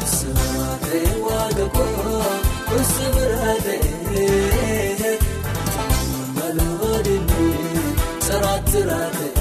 kusi 0.00 0.28
biraatee 0.36 1.10
waaqa 1.26 1.66
koo 1.76 2.22
kusi 2.68 3.06
biraatee 3.14 5.12
maloo 6.36 6.94
dinnee 7.06 7.82
saraatti 8.26 8.80
raatee. 8.90 9.32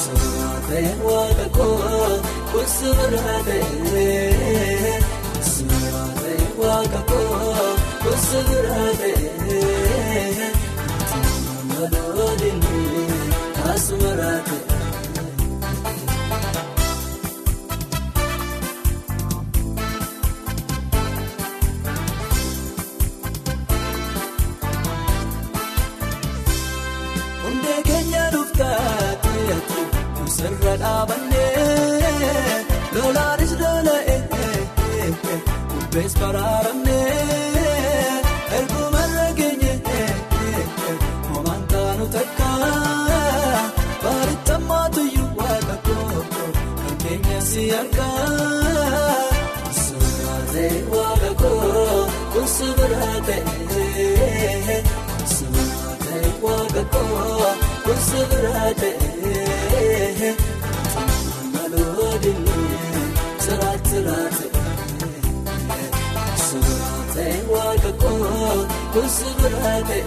Suraatee 0.00 0.90
waaqa 1.06 1.46
koo 1.56 2.08
kusuraatee 2.52 3.64
Suraatee 5.52 6.42
waaqa 6.60 7.00
koo 7.10 7.66
kusuraatee 8.02 9.19
sirra 30.36 30.74
dhaabannee 30.82 32.66
lolaanis 32.94 33.52
lola'ee 33.62 34.18
bubbees 35.70 36.14
baraaramnee 36.20 36.79
kusi 58.10 58.22
biraatee 58.30 58.96
maloo 61.52 62.08
dinnee 62.22 63.04
siraatti 63.44 63.98
raatee 64.06 64.50
siraatee 66.46 67.36
waaqa 67.52 67.92
koo 68.02 68.56
kusi 68.94 69.28
biraatee 69.42 70.02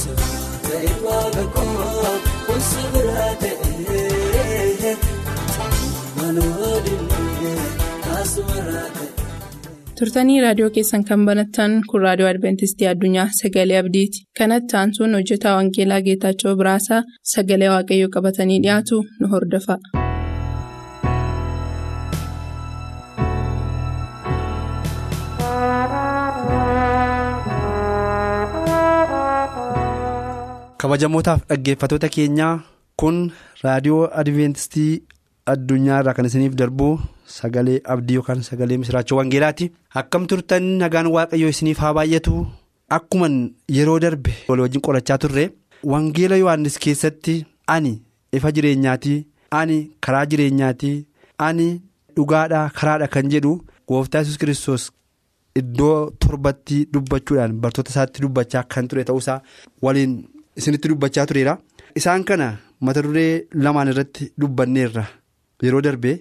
siraatee 0.00 0.90
waaqa 1.06 1.44
koo 1.56 2.12
kusi 2.46 2.82
biraatee 2.92 3.51
turtanii 10.02 10.36
raadiyoo 10.44 10.68
keessan 10.76 11.02
kan 11.08 11.24
banattan 11.28 11.74
kun 11.90 12.02
raadiyoo 12.06 12.30
adventistii 12.30 12.88
addunyaa 12.92 13.26
sagalee 13.40 13.78
abdiiti 13.82 14.24
kanatti 14.40 14.78
aansuun 14.82 15.18
hojjetaa 15.18 15.56
wangeelaa 15.58 16.00
geetaachoo 16.08 16.54
biraasaa 16.62 17.02
sagalee 17.34 17.72
waaqayyoo 17.74 18.12
qabatanii 18.18 18.60
dhiyaatu 18.66 19.02
nu 19.20 19.32
hordofa. 19.36 19.78
kabajamootaaf 30.82 31.40
dhaggeeffatoota 31.50 32.08
keenyaa 32.16 32.52
kun 33.02 33.18
raadiyoo 33.64 34.02
adventistii 34.22 34.92
addunyaa 35.46 36.00
irraa 36.02 36.14
kan 36.16 36.26
isiniif 36.28 36.54
darbu 36.60 36.88
sagalee 37.36 37.80
abdii 37.94 38.14
yookaan 38.18 38.42
sagalee 38.48 38.76
misiraachoo 38.82 39.18
wangeelaati. 39.18 39.72
Akkam 40.00 40.26
turtan 40.26 40.62
nagaan 40.82 41.06
waaqayyoo 41.16 41.48
isiniif 41.54 41.78
haa 41.84 41.92
baay'atu 41.98 42.46
akkuman 42.96 43.36
yeroo 43.76 43.98
darbe 44.04 44.32
walii 44.48 44.62
wajjin 44.66 44.80
qorachaa 44.86 45.18
turre. 45.18 45.44
Wangeela 45.92 46.36
yohannis 46.42 46.78
keessatti 46.78 47.34
ani 47.66 47.92
ifa 48.32 48.52
jireenyaati 48.56 49.14
ani 49.60 49.78
karaa 50.06 50.26
jireenyaati 50.32 50.92
ani 51.46 51.68
dhugaadhaa 52.16 52.66
karaadha 52.78 53.08
kan 53.14 53.30
jedhu 53.32 53.54
gooftaa 53.88 54.20
yesus 54.22 54.38
kiristoos 54.42 54.84
iddoo 55.60 56.10
torbatti 56.24 56.78
dubbachuudhaan 56.92 57.52
bartoota 57.64 57.90
isaatti 57.94 58.22
dubbachaa 58.24 58.62
kan 58.74 58.88
ture 58.88 59.04
ta'uusaa 59.08 59.40
waliin 59.82 60.14
isinitti 60.56 60.88
dubbachaa 60.92 61.26
tureera. 61.26 61.58
Isaan 61.98 62.24
kana 62.28 62.46
mata 62.80 63.02
duree 63.02 63.46
lamaan 63.64 63.88
irratti 63.92 64.30
dubbanneerra 64.40 65.04
yeroo 65.66 65.80
darbe 65.86 66.12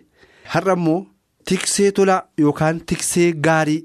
har'a 0.54 0.74
immoo 0.80 1.00
tiksee 1.52 1.92
tolaa 2.00 2.20
yookaan 2.44 2.80
tiksee 2.92 3.30
gaarii 3.48 3.80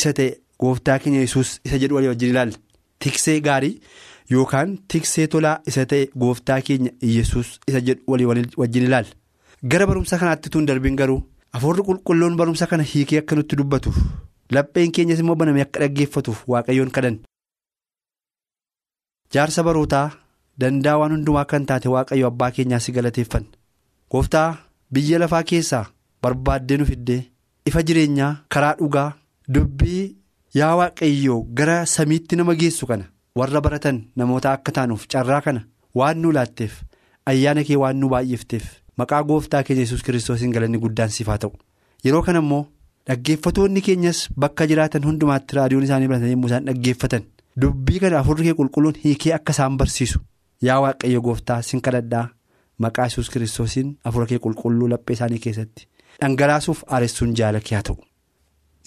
isa 0.00 0.12
ta'e 0.18 0.30
gooftaa 0.62 0.98
keenya 1.04 1.20
yesus 1.24 1.50
isa 1.66 1.78
jedhu 1.82 1.94
walii 1.98 2.08
wajjin 2.12 2.30
ilaalla 2.34 2.58
tiksee 3.04 3.40
gaarii 3.48 3.74
yookaan 4.34 4.76
tiksee 4.94 5.26
tolaa 5.34 5.56
isa 5.72 5.86
ta'e 5.92 6.06
gooftaa 6.24 6.60
keenya 6.68 6.92
yesus 7.16 7.52
isa 7.72 7.80
jedhu 7.88 8.02
walii 8.12 8.46
wajjin 8.62 8.84
ilaalla 8.88 9.14
gara 9.74 9.86
barumsa 9.90 10.18
kanaatti 10.22 10.50
tun 10.56 10.66
darbiin 10.70 10.96
garuu 11.00 11.20
afuurri 11.58 11.82
qulqulluun 11.88 12.36
barumsa 12.40 12.66
kana 12.70 12.82
hiikee 12.94 13.18
akka 13.22 13.36
nutti 13.40 13.56
dubbatuuf 13.60 13.98
lapheen 14.56 14.92
keenyas 14.96 15.20
immoo 15.24 15.34
banamee 15.42 15.62
akka 15.66 15.80
dhaggeeffatuuf 15.82 16.40
waaqayyoon 16.54 16.90
kadhan 16.96 17.18
jaarsa 19.34 19.62
barootaa 19.68 20.06
danda'a 20.60 20.98
waan 21.00 21.12
hundumaa 21.16 21.44
kan 21.52 21.66
taate 21.70 21.88
waaqayyo 21.94 22.26
abbaa 22.32 22.50
keenyaa 22.56 22.80
si 22.86 22.92
galateeffanna 22.96 23.48
gooftaa 24.14 24.48
biyya 24.92 25.18
lafaa 25.22 25.42
keessaa 25.50 25.84
barbaaddee 26.22 26.76
nu 26.80 26.86
fiddee 26.90 27.20
ifa 27.70 27.82
jireenyaa 27.88 28.32
karaa 28.56 28.74
dhugaa 28.80 29.08
dubbii 29.54 30.02
yaa 30.60 30.74
waaqayyoo 30.80 31.40
gara 31.60 31.76
samiitti 31.94 32.36
nama 32.40 32.54
geessu 32.62 32.86
kana 32.90 33.04
warra 33.40 33.60
baratan 33.66 34.00
namoota 34.16 34.52
akka 34.56 34.72
taanuuf 34.78 35.06
carraa 35.14 35.40
kana 35.46 35.64
waan 36.00 36.18
nu 36.22 36.32
laatteef 36.38 36.78
ayyaana 37.32 37.64
kee 37.68 37.76
waan 37.82 37.96
nu 38.02 38.08
baay'ifteef 38.14 38.64
maqaa 39.02 39.22
gooftaa 39.30 39.62
keenya 39.68 39.82
yesus 39.86 40.02
kiristoosiin 40.08 40.52
galanni 40.56 40.78
guddaan 40.84 41.08
siif 41.16 41.26
haa 41.32 41.38
ta'u. 41.44 41.52
Yeroo 42.04 42.22
kana 42.26 42.38
immoo 42.44 42.64
dhaggeeffatoonni 43.08 43.80
keenyas 43.86 44.20
bakka 44.44 44.66
jiraatan 44.70 45.04
hundumaatti 45.08 45.56
raadiyoon 45.58 45.84
isaanii 45.88 46.08
banatanii 46.12 46.32
yommuu 46.34 46.48
isaan 46.50 46.64
dhaggeeffatan 46.68 47.22
dubbii 47.62 47.98
kana 48.04 48.18
afurri 48.20 48.44
kee 48.48 48.54
qulqulluun 48.60 48.94
hiikee 49.04 49.32
akka 49.38 49.52
isaan 49.56 49.76
barsiisu 49.80 50.20
yaa 50.68 50.78
waaqayyo 50.84 51.20
gooftaa 51.26 51.58
sin 51.68 51.80
kadhadhaa 51.88 52.24
maqaa 52.84 53.04
yesus 53.10 53.30
kiristoosiin 53.32 53.88
afura 54.10 54.26
kee 54.30 54.38
qulqulluu 54.44 54.88
laphee 54.92 55.14
isaanii 55.18 55.38
keessatti 55.46 55.86
dhangalaasuuf 56.20 56.82
aaressuun 56.94 57.34
jaalakee 57.40 57.76
haa 57.76 57.82
ta'u. 57.88 57.98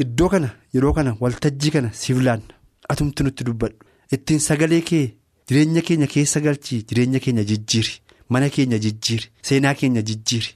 Iddoo 0.04 0.30
kana 0.34 0.50
yeroo 0.76 0.94
kana 0.98 1.16
waltajjii 1.24 1.72
kana 1.76 1.90
siif 2.02 2.18
laanna 2.28 2.56
atumti 2.90 3.24
nutti 3.24 3.44
dubbadhu. 3.48 3.78
Ittiin 4.16 4.40
sagalee 4.48 4.82
kee 4.90 5.06
jireenya 5.50 5.82
keenya 5.88 6.08
keessa 6.14 6.40
galchii 6.46 6.82
jireenya 6.90 7.20
keenya 7.26 7.44
jijjiiri 7.52 7.94
mana 8.30 8.50
keenya 8.56 8.78
jijjiiri 8.86 9.30
seenaa 9.50 9.74
keenya 9.82 10.02
jijjiiri. 10.10 10.52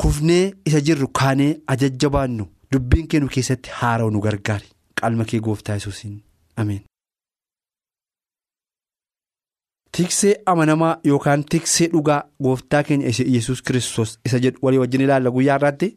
Kufnee 0.00 0.44
isa 0.68 0.80
jirru 0.86 1.08
kaanee 1.18 1.50
ajajjabaannu 1.72 2.46
dubbiin 2.72 3.06
keenu 3.10 3.28
keessatti 3.34 3.70
haara'u 3.80 4.10
nu 4.10 4.20
gargaari. 4.26 4.66
Qalma 5.00 5.24
kee 5.24 5.40
gooftaa 5.46 5.74
yesuusiin 5.78 6.16
ameen. 6.56 6.82
Tiksee 9.96 10.34
amanamaa 10.46 10.96
yookaan 11.06 11.44
tiksee 11.44 11.88
dhugaa 11.92 12.22
gooftaa 12.44 12.82
keenya 12.82 13.06
yesus 13.34 13.62
kiristoos 13.62 14.18
isa 14.26 14.38
jedhu 14.44 14.58
walii 14.62 14.78
wajjin 14.82 15.00
ilaalla 15.06 15.30
guyyaa 15.30 15.56
irraatti. 15.60 15.88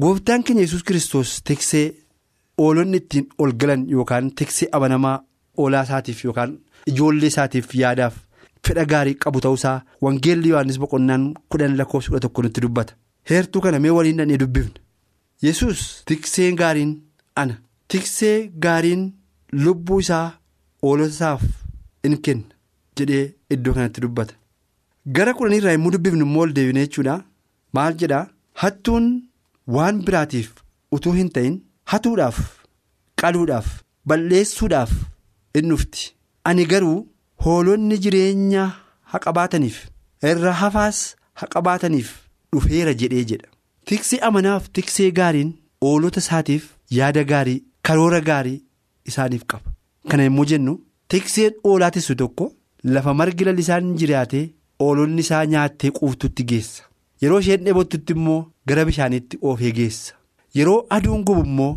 Gooftaan 0.00 0.42
keenya 0.44 0.62
yesus 0.66 0.82
kiristoos 0.88 1.42
tiksee 1.44 1.86
oolonni 2.58 2.96
ittiin 3.02 3.26
ol 3.38 3.52
galan 3.60 3.84
yookaan 3.90 4.30
tiksee 4.40 4.68
amanamaa 4.72 5.16
oolaa 5.58 5.82
isaatiif 5.88 6.24
yookaan 6.24 6.58
ijoollee 6.92 7.28
isaatiif 7.32 7.74
yaadaaf 7.82 8.16
fedha 8.66 8.84
gaarii 8.92 9.14
qabu 9.24 9.40
ta'uusaa 9.46 9.76
wangeelli 10.04 10.48
yohannis 10.52 10.78
boqonnaan 10.82 11.24
kudhan 11.48 11.76
lakkoofsa 11.78 12.08
kudha 12.10 12.20
tokko 12.26 12.42
nutti 12.42 12.60
dubbata. 12.62 12.94
Heertuu 13.30 13.60
kana 13.62 13.78
mee 13.80 13.90
waliin 13.96 14.16
dhannee 14.18 14.38
dubbifna. 14.42 14.80
Yesus 15.42 16.02
tikseen 16.06 16.56
gaariin 16.60 16.92
ana. 17.36 17.54
Tiksee 17.88 18.50
gaariin 18.64 19.02
lubbuu 19.52 19.98
isaa 20.00 20.26
hoolota 20.82 21.10
isaaf 21.14 21.42
in 22.04 22.18
kenna 22.22 22.54
jedhee 23.00 23.24
iddoo 23.56 23.74
kanatti 23.78 24.00
dubbata. 24.04 24.34
Gara 25.16 25.34
kudhaniirraa 25.38 25.72
yommuu 25.76 25.90
dubbifnu 25.96 26.24
immoo 26.28 26.42
ol 26.46 26.52
deebine 26.58 26.86
jechuudha. 26.86 27.16
Maal 27.76 27.94
jedhaa 28.02 28.24
hattuun 28.62 29.06
waan 29.76 30.02
biraatiif 30.06 30.50
utuu 30.98 31.12
hin 31.18 31.28
ta'in 31.36 31.60
hatuudhaaf 31.92 32.38
qaluudhaaf 33.22 33.68
balleessuudhaaf 34.12 34.92
in 35.60 35.68
dhufti. 35.70 36.12
Ani 36.48 36.64
garuu 36.72 36.98
hoolonni 37.44 37.98
jireenya 38.04 38.64
haqa 39.14 39.32
baataniif 39.38 39.78
irra 40.32 40.52
hafaas 40.62 41.00
haqa 41.42 41.62
baataniif 41.68 42.10
dhufeera 42.52 42.94
jedhee 43.02 43.24
jedha. 43.32 43.48
Tiksee 43.88 44.20
amanaaf 44.28 44.68
tiksee 44.78 45.10
gaariin 45.18 45.52
hoolota 45.84 46.20
isaatiif 46.24 46.64
yaada 46.98 47.24
gaarii 47.32 47.58
karoora 47.88 48.20
gaarii 48.30 48.58
isaaniif 49.12 49.44
qaba. 49.52 49.72
Kana 50.10 50.22
yommuu 50.28 50.44
jennu 50.52 50.74
tikseen 51.14 51.52
hoolaa 51.64 51.90
tissu 51.96 52.14
tokko 52.22 52.52
lafa 52.84 53.14
margi 53.14 53.44
lalisaan 53.44 53.94
jiraatee 54.02 54.44
hoolonni 54.80 55.20
isaa 55.26 55.44
nyaattee 55.52 55.90
quuftutti 55.98 56.44
geessa. 56.52 56.82
Yeroo 57.22 57.38
isheen 57.44 57.64
dheebottutti 57.64 58.12
immoo 58.18 58.40
gara 58.68 58.84
bishaaniitti 58.88 59.38
oofee 59.42 59.72
geessa. 59.78 60.14
Yeroo 60.56 60.86
aduun 60.96 61.24
gubu 61.24 61.44
immoo 61.48 61.72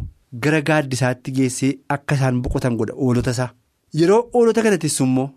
gara 0.46 0.62
gaaddisaatti 0.70 1.32
geessee 1.40 1.74
akka 1.96 2.16
isaan 2.20 2.42
boqotan 2.44 2.78
godha 2.82 2.94
hoolota 3.02 3.32
isaa. 3.38 3.50
Yeroo 4.00 4.22
hoolota 4.34 4.62
kana 4.64 4.78
tissu 4.86 5.04
immoo 5.10 5.30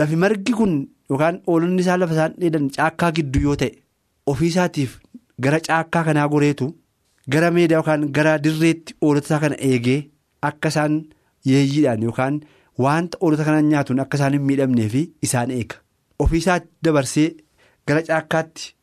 lafi 0.00 0.16
margi 0.22 0.52
kun 0.60 0.74
yookaan 1.10 1.40
hoolonni 1.46 1.80
isaa 1.86 1.96
lafa 2.02 2.14
isaan 2.18 2.34
dheedan 2.40 2.70
caakkaa 2.76 3.12
gidduu 3.18 3.42
yoo 3.48 3.56
ta'e 3.62 3.70
ofiisaatiif 4.32 4.96
gara 5.44 5.60
caakkaa 5.66 6.04
kanaa 6.08 6.28
goreetu 6.34 6.70
gara 7.34 7.50
meedaa 7.56 7.76
yookaan 7.80 8.08
gara 8.18 8.38
dirreetti 8.44 8.94
hoolota 9.02 9.26
isaa 9.26 9.40
kana 9.44 9.56
eegee 9.68 9.98
akka 10.48 10.68
isaan 10.74 10.96
yeeyyiidhaan 11.50 12.02
yookaan 12.08 12.40
wanta 12.78 13.18
hoolota 13.22 13.44
kanaan 13.48 13.68
nyaatuun 13.72 14.00
akka 14.04 14.16
isaan 14.20 14.32
hin 14.36 14.42
miidhamneef 14.50 14.94
isaan 15.28 15.50
eega 15.58 15.76
ofiisaatti 16.24 16.68
dabarsee 16.88 17.28
gara 17.88 18.02
caakkaatti 18.08 18.74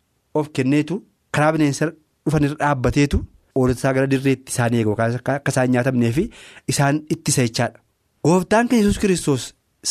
of 0.41 0.49
kenneetu 0.59 0.97
karaa 1.37 1.51
bineensa 1.57 1.85
dhufanirra 2.25 2.55
dhaabbateetu 2.63 3.21
hoolota 3.55 3.79
isaa 3.81 3.93
gara 3.99 4.07
dirreetti 4.15 4.51
isaan 4.55 4.73
eega 4.81 5.09
akka 5.11 5.39
isaan 5.55 5.71
nyaatamneef 5.75 6.17
isaan 6.73 7.01
ittisa 7.15 7.41
jechaadha. 7.47 7.79
Gooftaan 8.25 8.67
keenya 8.69 8.83
yesus 8.85 8.99
kiristoos 9.01 9.43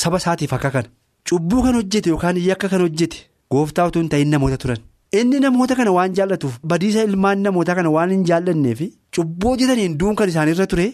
saba 0.02 0.16
isaatiif 0.22 0.52
akka 0.58 0.70
kana 0.76 0.88
cubbuu 1.30 1.62
kan 1.64 1.74
hojjete 1.80 2.10
yookaan 2.12 2.36
yakka 2.50 2.68
kan 2.72 2.80
hojjete 2.86 3.18
gooftaa 3.52 3.86
utuu 3.90 4.00
hin 4.02 4.08
ta'in 4.14 4.30
namoota 4.34 4.56
turan 4.62 4.78
inni 5.20 5.40
namoota 5.44 5.74
kana 5.78 5.92
waan 5.96 6.14
jaallatuuf 6.18 6.58
badiisa 6.72 7.02
ilmaan 7.08 7.38
namootaa 7.46 7.74
kana 7.78 7.90
waan 7.96 8.10
hin 8.14 8.24
jaallanneef 8.30 8.80
cubbuu 9.16 9.50
hojjetaniin 9.54 9.98
duun 10.02 10.16
kan 10.20 10.28
isaanirra 10.32 10.66
ture 10.72 10.86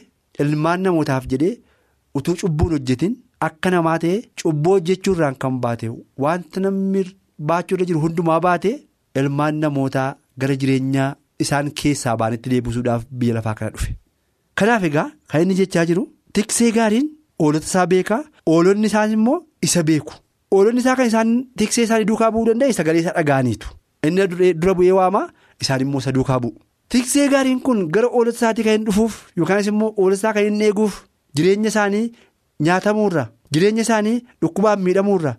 ilmaan 0.44 0.82
namootaaf 0.86 1.26
jedhee 1.32 1.52
utuu 2.18 2.34
cubbuun 2.42 2.72
hojjetin 2.76 3.14
akka 3.48 3.70
namaa 3.74 3.98
ta'e 4.04 4.16
cubbuu 4.42 4.72
hojjechuurraan 4.76 5.34
kan 5.44 5.58
baate 5.64 5.86
wanta 6.24 6.60
namni 6.64 7.04
baachuurra 7.50 7.84
jiru 7.90 8.00
hundumaa 8.04 8.40
baate 8.46 8.70
ilmaan 9.22 9.54
namootaa 9.64 10.08
gara 10.40 10.56
jireenyaa 10.62 11.10
isaan 11.44 11.70
keessaa 11.82 12.16
baanitti 12.22 12.50
deebisuudhaaf 12.52 13.04
biyya 13.22 13.34
lafaa 13.38 13.54
kana 13.60 13.70
dhufe 13.76 13.92
kanaaf 14.60 14.84
egaa 14.90 15.08
kan 15.32 15.42
inni 15.46 15.54
jechaa 15.60 15.84
jiru 15.90 16.08
tiksee 16.32 16.72
gaariin. 16.78 17.08
Hoolota 17.42 17.66
isaa 17.66 17.86
beekaa 17.92 18.20
hoolonni 18.48 18.86
isaas 18.90 19.12
immoo 19.14 19.38
isa 19.66 19.80
beeku 19.88 20.12
hoolonni 20.54 20.80
isaa 20.82 20.94
kan 20.98 21.06
isaan 21.10 21.30
tiksee 21.62 21.84
isaanii 21.86 22.04
duukaa 22.10 22.28
bu'uu 22.34 22.46
danda'e 22.48 22.72
sagalee 22.76 23.00
isaa 23.02 23.14
dhaga'aniitu 23.16 23.68
inni 24.08 24.52
dura 24.60 24.74
bu'ee 24.80 24.92
waamaa 24.98 25.22
isaan 25.64 25.80
immoo 25.84 25.98
isa 26.04 26.12
duukaa 26.18 26.38
bu'u. 26.44 26.54
Tiksee 26.94 27.26
gaariin 27.32 27.60
kun 27.66 27.80
gara 27.96 28.08
hoolota 28.12 28.36
isaatii 28.38 28.64
kan 28.68 28.84
dhufuuf 28.86 29.16
yookaanis 29.40 29.66
immoo 29.72 29.90
hoolota 29.98 30.20
isaa 30.20 30.32
kan 30.36 30.44
hin 30.48 30.60
eeguuf 30.68 31.00
jireenya 31.36 31.68
isaanii 31.74 32.06
nyaatamuurra 32.66 33.24
jireenya 33.52 33.82
isaanii 33.86 34.18
dhukkubaan 34.42 34.80
miidhamuurra 34.86 35.32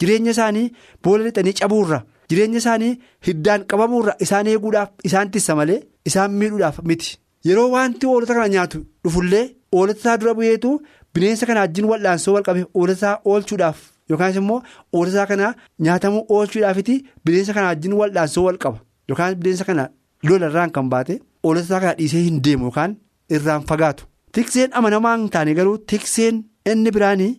jireenya 0.00 0.30
isaanii 0.36 0.66
boolla 1.04 1.24
lixanii 1.26 1.52
cabuurra 1.60 1.98
jireenya 2.30 2.58
isaanii 2.62 2.92
hiddaan 3.26 3.64
qabamuurra 3.70 4.14
isaan 4.26 4.46
eeguudhaaf 4.52 4.90
isaan 5.08 5.30
tissa 5.36 5.54
malee 5.58 5.80
isaan 6.10 6.30
miidhuudhaaf 6.40 6.78
miti. 6.90 7.18
Yeroo 7.46 7.70
wanti 7.74 8.06
hoolota 8.06 8.34
kana 8.34 8.48
nyaatu 8.54 8.78
dhufullee 9.04 9.44
hoolota 9.72 9.98
isaa 10.00 10.16
dura 10.20 10.34
bu'eetu. 10.38 10.70
Bineensa 11.14 11.46
kana 11.46 11.60
wajjin 11.64 11.84
wal'aansoo 11.90 12.34
walqabe 12.36 12.62
hoolota 12.74 12.92
isaa 12.98 13.18
oolchuudhaaf 13.30 13.78
yookaan 14.10 14.36
immoo 14.40 14.60
hoolota 14.92 15.12
isaa 15.16 15.26
kana 15.32 15.54
nyaatamuu 15.86 16.22
oolchuudhaafiti 16.36 16.94
bineensa 17.24 17.52
kana 17.56 17.66
wajjin 17.72 17.92
wal'aansoo 18.00 18.44
walqaba. 18.48 18.78
Yookaan 19.08 19.34
bineensa 19.40 19.64
kana 19.70 19.88
lolarraan 20.28 20.70
kan 20.76 20.88
baate 20.94 21.18
hoolota 21.44 21.64
isaa 21.66 21.80
kana 21.84 21.94
dhiisee 21.98 22.22
hin 22.28 22.40
deemu 22.44 22.64
yookaan 22.70 22.96
irraan 23.38 23.66
fagaatu. 23.72 24.04
Tikseen 24.36 24.70
amanamaa 24.80 25.16
hin 25.16 25.28
taane 25.34 25.54
garuu 25.58 25.78
tikseen 25.92 26.36
inni 26.72 26.90
biraanii 26.96 27.32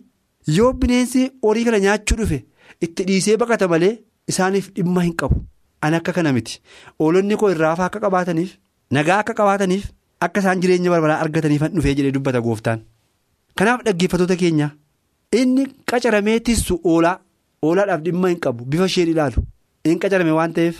yoo 0.56 0.72
bineensi 0.82 1.22
horii 1.46 1.64
kana 1.68 1.78
nyaachuu 1.84 2.16
dhufe 2.20 2.38
itti 2.86 3.04
dhiisee 3.08 3.36
baqata 3.42 3.68
malee 3.72 3.92
isaaniif 4.32 4.68
dhimma 4.76 5.02
hin 5.06 5.14
qabu. 5.22 5.40
Ani 5.82 5.96
akka 6.00 6.12
kana 6.18 6.32
miti 6.36 6.60
hoolonni 7.00 7.36
koo 7.40 7.50
irraafaa 7.54 7.86
akka 7.90 8.00
qabaataniif 8.04 8.52
nagaa 8.98 9.18
akka 9.24 9.34
qabaataniif 9.40 9.88
akka 10.26 10.40
isaan 10.44 10.60
jireenya 10.64 10.90
barbaraa 10.94 11.18
argataniif 11.24 11.62
dhufee 11.74 11.94
jedhee 12.00 12.12
dubbata 12.18 12.40
gooftaan. 12.46 12.80
Kanaaf 13.58 13.82
dhaggeeffatoota 13.88 14.36
keenya 14.44 14.70
inni 15.40 15.66
qacaramee 15.92 16.38
tissu 16.50 16.78
oolaa 16.92 17.16
oolaadhaaf 17.70 18.00
dhimma 18.06 18.28
hin 18.34 18.40
qabu 18.46 18.64
bifa 18.76 18.86
isheen 18.92 19.08
ilaalu 19.16 19.42
inni 19.84 19.98
qacarame 20.06 20.32
waan 20.38 20.52
ta'eef 20.60 20.76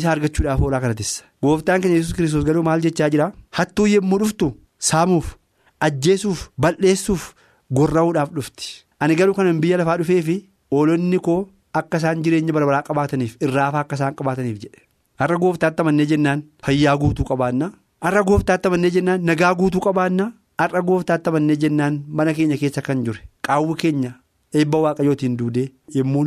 isaa 0.00 0.12
argachuudhaaf 0.14 0.60
oolaa 0.62 0.80
kana 0.86 0.94
tissa. 1.02 1.24
Gooftaan 1.42 1.80
keenya 1.82 1.96
yesus 2.00 2.14
kiristoos 2.14 2.44
garuu 2.52 2.62
maal 2.70 2.80
jechaa 2.86 3.10
jira 3.16 3.28
hattuu 3.60 3.86
yommuu 3.96 4.18
dhuftu 4.24 4.52
saamuuf 4.92 5.34
ajjeesuuf 5.80 6.48
bal'eessuuf 6.60 7.32
gorra'uudhaaf 7.74 8.30
dhufti. 8.34 8.84
Ani 9.00 9.14
garuu 9.16 9.34
kanan 9.34 9.60
biyya 9.60 9.78
lafaa 9.78 9.96
dhufee 9.98 10.22
fi 10.22 10.36
oolonni 10.70 11.18
koo 11.26 11.48
akka 11.80 11.96
isaan 11.98 12.22
jireenya 12.24 12.52
barbaraa 12.52 12.82
qabaataniif 12.88 13.36
irraafaa 13.40 13.80
akka 13.86 13.96
isaan 13.96 14.14
qabaataniif 14.18 14.58
jedhe. 14.64 14.82
Har'a 15.20 15.36
gooftaatti 15.42 15.80
amannee 15.82 16.06
jennaan 16.12 16.42
fayyaa 16.66 16.96
guutuu 17.02 17.24
qabaannaa 17.30 17.70
har'a 18.06 18.22
gooftaatti 18.30 18.68
amannee 18.68 18.90
jennaan 18.96 19.24
nagaa 19.30 19.54
guutuu 19.54 19.80
qabaannaa. 19.86 20.32
Har'a 20.58 20.82
gooftaatti 20.82 21.28
amannee 21.30 21.56
jennaan 21.62 22.02
mana 22.08 22.34
keenya 22.34 22.56
keessa 22.58 22.82
kan 22.82 23.04
jure 23.06 23.20
qaawwi 23.46 23.74
keenya 23.82 24.12
eebba 24.54 24.78
waaqayyootiin 24.84 25.36
duudee 25.38 25.68
yommuu 25.94 26.24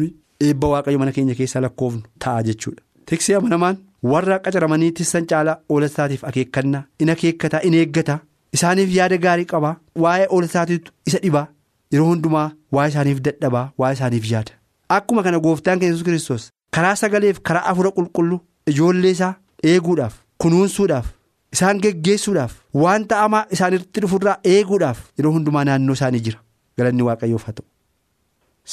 eebba 0.47 0.67
waaqayyo 0.73 0.99
mana 0.99 1.11
keenya 1.11 1.35
keessaa 1.35 1.61
lakkoofnu 1.65 2.01
ta'a 2.25 2.43
jechuudha. 2.47 2.81
Tiksee 3.05 3.35
amanamaan 3.35 3.77
warra 4.11 4.39
qacaramanii 4.39 4.91
tissan 4.99 5.25
caalaa 5.31 5.57
hoolota 5.69 5.91
isaatiif 5.93 6.23
akeekkannaa 6.29 6.83
in 6.99 7.09
akeekkataa 7.13 7.61
in 7.69 7.73
eeggata 7.79 8.19
isaaniif 8.57 8.89
yaada 8.97 9.17
gaarii 9.25 9.45
qabaa 9.53 9.75
waa'ee 10.05 10.27
hoolota 10.31 10.51
isaatiitu 10.53 10.91
isa 11.11 11.19
dhibaa 11.23 11.45
yeroo 11.93 12.07
hundumaa 12.11 12.47
waa'ee 12.77 12.89
isaaniif 12.93 13.21
dadhabaa 13.27 13.65
waa'ee 13.77 13.93
isaaniif 13.99 14.31
yaada. 14.31 14.51
Akkuma 14.97 15.23
kana 15.23 15.39
gooftaan 15.39 15.81
yesus 15.87 16.03
kiristoos 16.03 16.49
karaa 16.77 16.95
sagaleef 17.01 17.39
karaa 17.49 17.65
afura 17.71 17.91
qulqulluu 17.97 18.39
ijoollee 18.73 19.11
isaa 19.17 19.33
eeguudhaaf 19.63 20.13
kunuunsuudhaaf. 20.43 21.07
Isaan 21.55 21.79
geggeessuudhaaf 21.83 22.53
wanta 22.83 23.15
hamaa 23.21 23.45
isaanitti 23.57 23.99
dhufurraa 24.03 24.37
eeguudhaaf 24.53 24.99
yeroo 25.17 25.31
hundumaa 25.37 25.63
naannoo 25.69 25.93
isaanii 25.99 26.19
jira 26.27 26.39
galanni 26.77 27.03
waaqayyoof 27.07 27.43
haa 27.47 27.53
ta'u. 27.57 27.65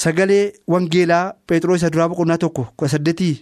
Sagalee 0.03 0.53
Wangeelaa 0.73 1.33
Pheexroos 1.49 1.81
isa 1.83 1.91
duraa 1.91 2.09
boqonnaa 2.09 2.39
tokko 2.39 2.67
kudha 2.77 2.89
saddeetii 2.95 3.35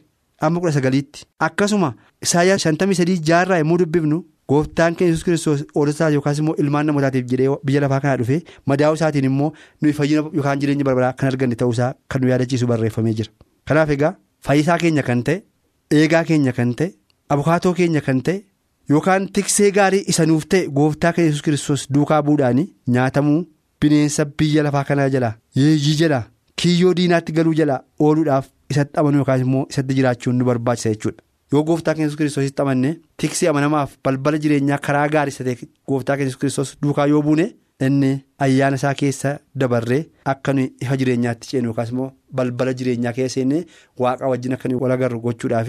amma 0.48 0.60
kudha 0.60 0.72
sagaliitti 0.72 1.24
akkasuma 1.46 1.92
Isaayyaa 2.26 2.58
shantamii 2.64 2.94
sadii 3.00 3.18
jaarraa 3.30 3.58
yommuu 3.62 3.78
dubbifnu 3.82 4.18
gooftaan 4.50 4.94
keenya 4.96 5.12
yesus 5.12 5.24
kiristoos 5.26 5.64
hoolota 5.74 6.08
yookaas 6.16 6.38
immoo 6.42 6.54
ilmaan 6.64 6.86
namootaatiif 6.90 7.26
jedhee 7.32 7.56
biyya 7.70 7.80
lafaa 7.84 8.00
kanaa 8.04 8.16
dhufee 8.20 8.40
madaa'uu 8.72 8.94
isaatiin 8.98 9.24
immoo 9.30 9.52
nuyi 9.82 9.92
fayyina 10.00 10.22
yookaan 10.36 10.60
jireenya 10.64 10.84
barbaraa 10.88 11.12
kan 11.22 11.28
arganne 11.32 11.56
ta'uusaa 11.62 11.90
kan 12.14 12.20
nu 12.22 12.28
yaadachiisu 12.32 12.66
barreeffamee 12.72 13.14
jira. 13.20 13.30
Kanaaf 13.68 13.90
egaa 13.96 14.12
fayyisaa 14.48 14.78
keenya 14.84 15.02
kan 15.08 15.22
ta'e 15.30 15.42
eegaa 16.02 16.24
keenya 16.30 16.52
kan 16.60 16.74
ta'e 16.82 16.92
abukaatoo 17.36 17.74
keenya 17.80 18.00
kan 18.08 18.22
ta'e. 18.28 18.38
Yookaan 18.90 19.28
tiksee 19.36 19.70
gaarii 19.76 20.04
isa 20.14 20.26
nuuf 20.30 20.44
ta'e 20.54 20.68
gooftaa 20.78 21.12
keenya 21.12 21.30
yesus 21.30 21.42
kiristoos 21.48 21.86
duukaa 21.94 22.22
bu'uudhaan 22.26 22.60
nyaatamuu 22.96 23.38
bineensa 23.80 24.24
biyya 24.38 24.62
lafaa 24.66 24.84
kanaa 24.90 25.08
jalaa 25.14 25.34
yeeyyii 25.60 25.96
jalaa 26.02 26.22
kiyyoo 26.62 26.94
diinaatti 26.98 27.32
galuu 27.38 27.54
jalaa 27.60 27.80
ooluudhaaf 28.08 28.46
isatti 28.74 29.00
amanuu 29.00 29.18
yookaan 29.22 29.40
immoo 29.46 29.64
isatti 29.74 29.94
jiraachuun 29.98 30.36
nu 30.38 30.44
barbaachisa 30.50 30.88
jechuudha. 30.94 31.22
Yoo 31.52 31.62
gooftaa 31.64 31.94
keenya 31.94 32.06
yesus 32.08 32.18
kiristoositti 32.18 32.62
amannee 32.62 32.94
tiksee 33.16 33.48
amanamaaf 33.48 33.92
balbala 34.04 34.38
jireenyaa 34.44 34.78
karaa 34.86 35.08
gaarii 35.14 35.32
isa 35.34 35.44
ta'e 35.44 35.68
gooftaa 35.88 36.16
keenya 36.16 36.28
yesus 36.30 36.40
kiristoos 36.40 36.72
duukaa 36.82 37.06
yoo 37.12 37.22
buune 37.22 37.46
inni 37.86 38.10
ayyaana 38.44 38.76
isaa 38.80 38.94
keessa 39.00 39.32
dabarree 39.62 40.00
akka 40.32 40.52
nuyi 40.52 40.72
ifa 40.82 40.96
jireenyaatti 41.02 41.48
ceenu 41.50 41.68
yookaas 41.70 41.90
immoo 41.94 42.10
balbala 42.40 42.72
jireenyaa 42.80 43.12
keessa 43.18 43.40
inni 43.40 43.60
waaqa 44.04 44.28
wajjin 44.32 44.52
akka 44.56 44.68
nuyi 44.68 44.80
wal 44.82 44.90
agarru 44.96 45.20
gochuudhaaf 45.26 45.68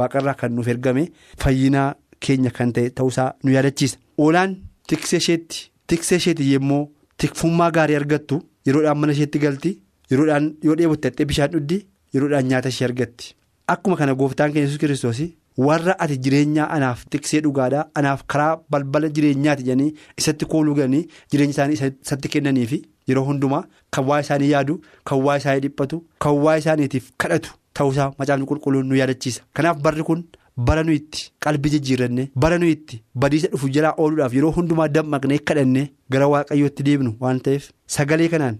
waaqarraa 0.00 0.34
kan 0.42 0.52
nuuf 0.56 0.68
ergame 0.74 1.08
fayyinaa. 1.44 1.94
Keenya 2.24 2.50
kan 2.50 2.70
ta'e 2.72 2.90
ta'uusaa 2.98 3.34
nu 3.44 3.52
yaadachiisa. 3.52 3.98
Oolaan 4.18 4.54
tiksee 4.88 5.18
isheetti 5.22 5.58
tiksee 5.86 6.16
isheetti 6.20 6.46
yemmuu 6.52 6.78
tikfummaa 7.20 7.70
gaarii 7.76 7.96
argattu 7.98 8.38
yeroodhaan 8.66 8.98
mana 8.98 9.12
isheetti 9.12 9.38
galti 9.42 9.72
yeroodhaan 10.10 10.46
yoo 10.64 10.76
dheebotte 10.78 11.24
bishaan 11.32 11.50
dhugdi 11.52 11.78
yeroodhaan 12.14 12.48
nyaata 12.52 12.68
ishee 12.74 12.86
argatti 12.88 13.34
akkuma 13.74 13.96
kana 13.96 14.14
gooftaan 14.14 14.52
keenya 14.52 14.66
yesus 14.68 14.78
kiristoos 14.82 15.20
warra 15.66 15.94
ati 16.04 16.16
jireenyaa 16.24 16.68
anaaf 16.76 17.04
tiksee 17.10 17.40
dhugaadhaa 17.44 17.84
anaaf 18.00 18.22
karaa 18.32 18.52
balbala 18.70 19.08
jireenyaati 19.18 19.62
jedhanii 19.68 19.92
isatti 20.22 20.44
kooluu 20.54 20.74
galanii 20.78 21.06
jireenya 21.32 21.54
isaanii 21.56 21.78
isatti 22.06 22.28
kennaniifi 22.34 22.80
yeroo 23.10 23.24
hundumaa 23.28 23.62
kan 23.96 24.04
waa 24.10 24.20
isaanii 24.24 24.50
yaadu 24.54 24.80
kan 25.10 25.22
waa 25.28 25.36
isaanii 25.42 25.60
dhiphatu 25.68 26.02
kan 26.26 26.32
waa 26.46 26.56
isaaniitiif 26.64 27.10
kadhatu 27.24 27.54
ta'uusaa 27.80 28.10
macaafni 28.18 28.46
qulqulluun 28.50 28.86
nu 28.90 28.96
yaadachiisa 29.02 29.42
kanaaf 29.60 29.80
barri 29.88 30.02
kun. 30.10 30.24
bara 30.66 30.82
nu 30.84 30.92
itti 30.96 31.22
qalbii 31.44 31.70
jijjiirranne 31.72 32.22
bara 32.42 32.56
nu 32.60 32.66
itti 32.74 33.00
badiisa 33.22 33.48
dhufu 33.54 33.68
jalaa 33.74 33.90
ooluudhaaf 34.02 34.34
yeroo 34.36 34.52
hundumaa 34.58 34.86
dammaqnee 34.92 35.38
kadhanne 35.48 35.82
gara 36.14 36.28
waaqayyootti 36.34 36.82
deebinu 36.86 37.12
waan 37.24 37.40
ta'eef 37.48 37.66
sagalee 37.96 38.28
kanaan 38.34 38.56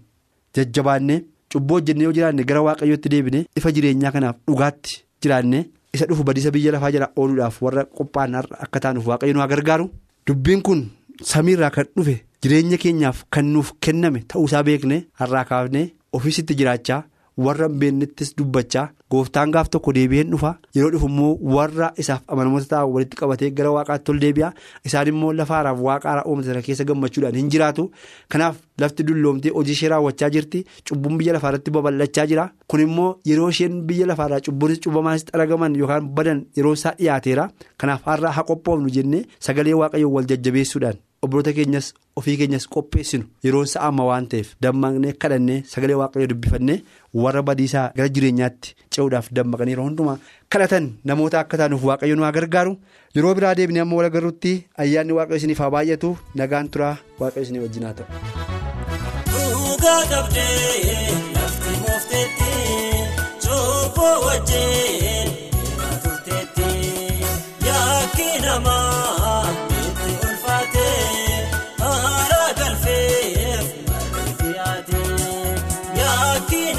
jajjabaannee 0.59 1.17
cubbuu 1.57 1.77
hojjennee 1.79 2.05
yoo 2.09 2.13
jiraanne 2.19 2.45
gara 2.51 2.63
waaqayyootti 2.69 3.09
deebine 3.15 3.41
ifa 3.61 3.73
jireenyaa 3.79 4.13
kanaaf 4.19 4.37
dhugaatti 4.51 5.01
jiraanne 5.23 5.65
isa 5.99 6.07
dhufu 6.13 6.25
badiisa 6.29 6.51
biyya 6.59 6.73
lafaa 6.77 6.91
jalaa 6.99 7.11
ooluudhaaf 7.17 7.59
warra 7.67 7.85
qophaa'an 7.99 8.35
akka 8.67 8.81
taanuuf 8.87 9.07
waaqayyo 9.13 9.35
nu 9.37 9.47
gargaaru 9.55 9.91
dubbiin 10.27 10.63
kun 10.69 10.87
samiirraa 11.33 11.71
kan 11.77 11.87
dhufe 11.97 12.17
jireenya 12.43 12.79
keenyaaf 12.87 13.25
kan 13.37 13.47
nuuf 13.57 13.73
kenname 13.87 14.21
ta'uusaa 14.33 14.63
beekne 14.71 14.97
har'aa 15.21 15.45
kaafne 15.51 15.83
ofiisitti 16.17 16.55
jiraachaa. 16.59 17.03
Warra 17.45 17.67
hin 17.69 17.79
beennettis 17.81 18.31
dubbachaa 18.37 18.89
gooftaan 19.11 19.51
gaaf 19.55 19.69
tokko 19.71 19.93
deebi'een 19.93 20.31
dhufa. 20.33 20.51
Yeroo 20.75 20.91
dhufu 20.91 21.07
immoo 21.09 21.39
warra 21.57 21.93
isaaf 22.03 22.23
amanamoota 22.29 22.67
ta'an 22.71 22.91
walitti 22.95 23.17
qabatee 23.21 23.51
gara 23.59 23.71
waaqaatti 23.75 24.11
ol 24.13 24.19
deebi'a. 24.25 24.53
Isaan 24.85 25.09
immoo 25.13 25.33
lafa 25.33 25.55
haaraaf 25.55 25.81
waaqa 25.89 26.09
haaraa 26.11 26.25
uumate 26.31 26.47
sana 26.49 26.63
keessa 26.63 26.85
gammachuudhaan 26.91 27.37
hin 27.41 27.51
jiraatu. 27.55 27.91
Kanaaf 28.29 28.57
lafti 28.81 29.05
dulloomtee 29.09 29.53
hojii 29.59 29.73
ishee 29.79 29.89
raawwachaa 29.95 30.31
jirti. 30.31 30.65
Cubbuun 30.89 31.19
biyya 31.19 31.33
lafaarratti 31.39 31.71
babal'achaa 31.71 32.27
jira. 32.27 32.51
Kun 32.69 32.81
immoo 32.89 33.09
yeroo 33.25 33.49
isheen 33.55 33.83
biyya 33.87 34.07
lafaarraa 34.13 34.41
cubbuunis 34.41 34.81
cubbamaanis 34.81 35.27
xaragaman 35.31 35.77
yookaan 35.77 36.09
badan 36.21 36.47
yeroo 36.57 36.73
isaa 36.81 36.95
dhiyaateera 36.99 37.51
kanaaf 37.79 38.03
har'aa 38.13 38.33
haa 38.39 38.45
qophoofnu 38.53 38.91
jennee 38.99 39.27
sagalee 39.39 39.75
waaqayyoon 39.83 40.13
wal 40.19 40.27
jajjabeessuudhaan. 40.33 40.97
Obboota 41.27 41.53
keenyas 41.59 41.89
ofii 42.21 42.37
keenyas 42.41 42.67
qopheessinu 42.77 43.25
yeroon 43.47 43.67
isaa 43.69 43.83
amma 43.89 44.05
waan 44.11 44.27
ta'eef 44.33 44.53
dammaqnee 44.67 45.13
kadhannee 45.25 45.59
sagalee 45.73 45.99
waaqayyoo 46.03 46.31
dubbifannee 46.33 46.79
warra 47.25 47.43
badiisaa 47.51 47.87
gara 47.99 48.09
jireenyaatti 48.19 48.75
ce'uudhaaf 48.97 49.29
dammaqanii 49.41 49.75
yeroo 49.77 49.87
hundumaa 49.89 50.17
kadhatan 50.57 50.89
namoota 51.13 51.41
akka 51.45 51.57
taanuuf 51.63 51.85
waaqayyo 51.91 52.17
nu 52.21 52.27
haa 52.29 52.33
gargaaru 52.39 52.77
yeroo 53.19 53.35
biraa 53.41 53.55
deebinee 53.61 53.83
amma 53.87 53.97
wal 54.01 54.11
agarruutti 54.11 54.55
ayyaanni 54.87 55.13
waaqayyo 55.21 55.39
isiniif 55.45 55.59
haa 55.67 55.71
baay'atu 55.79 56.17
nagaan 56.43 56.69
turaa 56.77 56.95
waaqayyo 57.21 57.43
isinii 57.49 57.65
wajjin 57.67 57.85
haa 57.91 57.97
ta'u. 58.01 59.17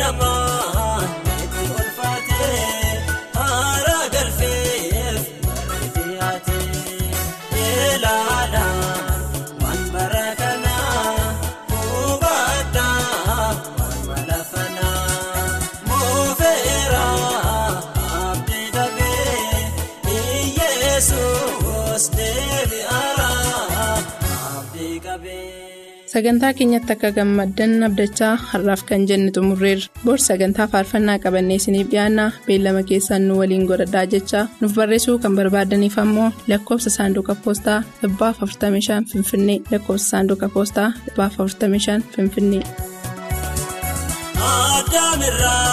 Yaakki 0.08 0.47
Sagantaa 26.18 26.50
keenyatti 26.58 26.94
akka 26.94 27.10
gammaddan 27.16 27.74
abdachaa 27.88 28.32
har'aaf 28.52 28.82
kan 28.90 29.04
jenne 29.10 29.30
xumurreerra. 29.36 29.90
Bor 30.06 30.18
sagantaa 30.24 30.66
faarfannaa 30.72 31.18
qabannee 31.26 31.58
isiniif 31.62 31.92
dhiyaanna 31.92 32.26
beellama 32.48 32.82
keessaan 32.92 33.28
nu 33.28 33.38
waliin 33.42 33.68
godhadhaa 33.72 34.06
jechaa 34.14 34.44
nuuf 34.62 34.74
barreessuu 34.80 35.18
kan 35.26 35.38
barbaadaniif 35.40 36.00
ammoo 36.04 36.32
lakkoofsa 36.54 36.96
saanduqa 36.98 37.36
poostaa 37.44 37.80
45 38.02 39.00
Finfinnee 39.12 39.60
lakkoofsa 39.72 40.10
saanduqa 40.14 40.50
poostaa 40.56 40.90
45 41.22 42.02
Finfinnee. 42.16 42.64
Adaamirraa 44.50 45.68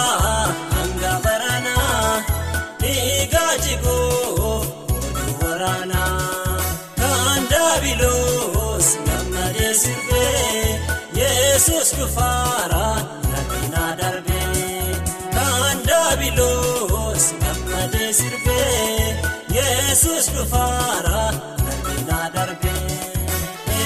yesus 11.55 11.89
dhufaara 11.97 12.85
lakinaa 13.33 13.91
darbee 13.99 14.95
kan 15.35 15.77
daabiloos 15.89 17.25
gammadee 17.43 18.09
sirbee 18.19 19.15
yesus 19.57 20.25
dhufaara 20.35 21.21
lakinaa 21.67 22.27
darbee 22.35 22.97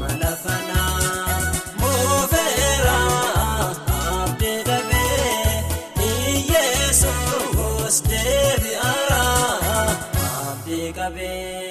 waan 0.00 0.16
lafanaa 0.24 1.40
moofeera 1.80 2.98
abdii 4.20 4.60
dhabee 4.68 5.56
iyyeesuus 6.10 7.96
deebi'aara 8.10 8.41
abdii 11.06 11.61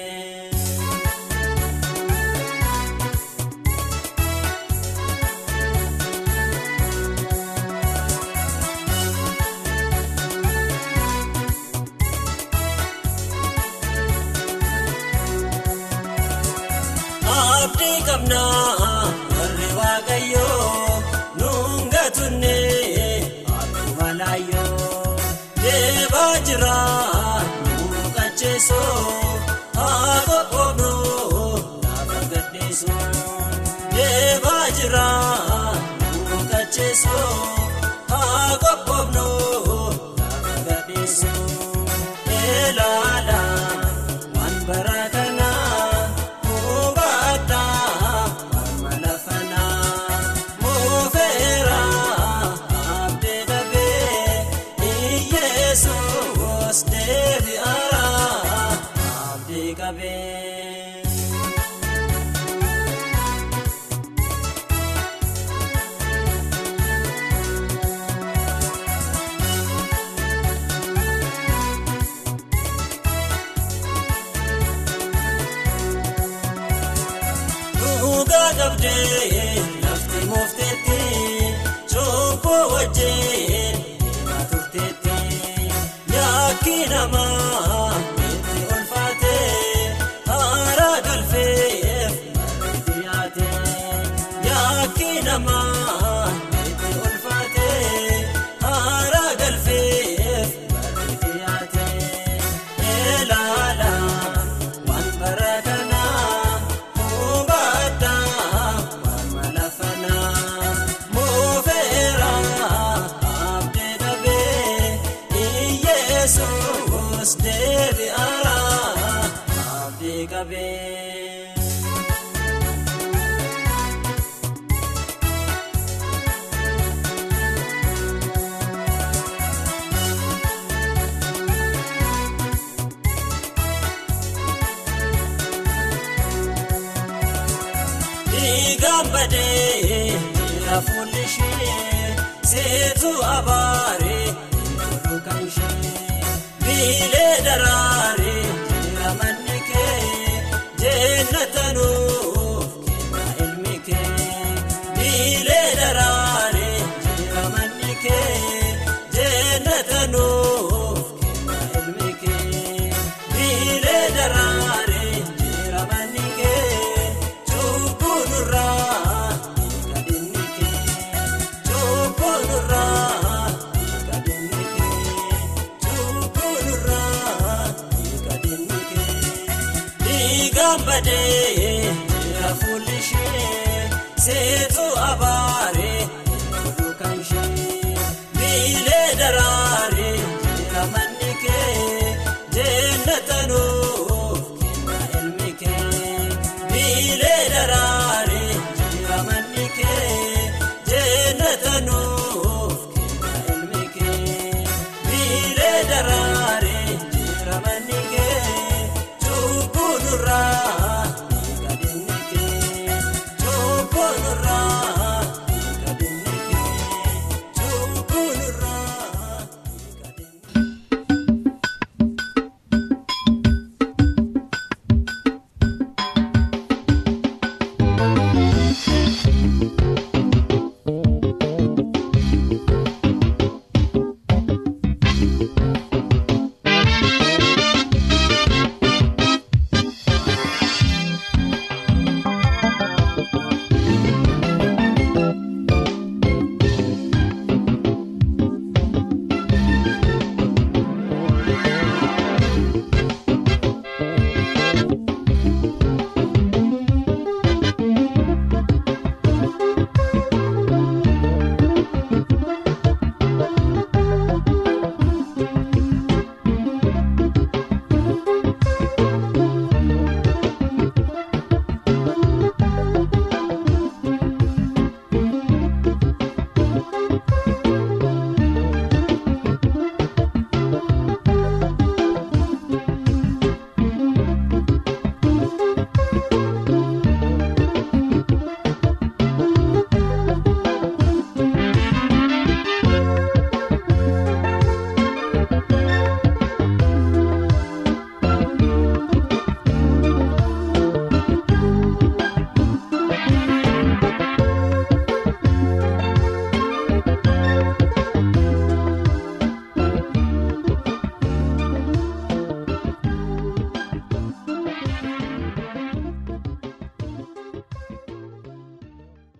jeenatanuuf 159.88 160.41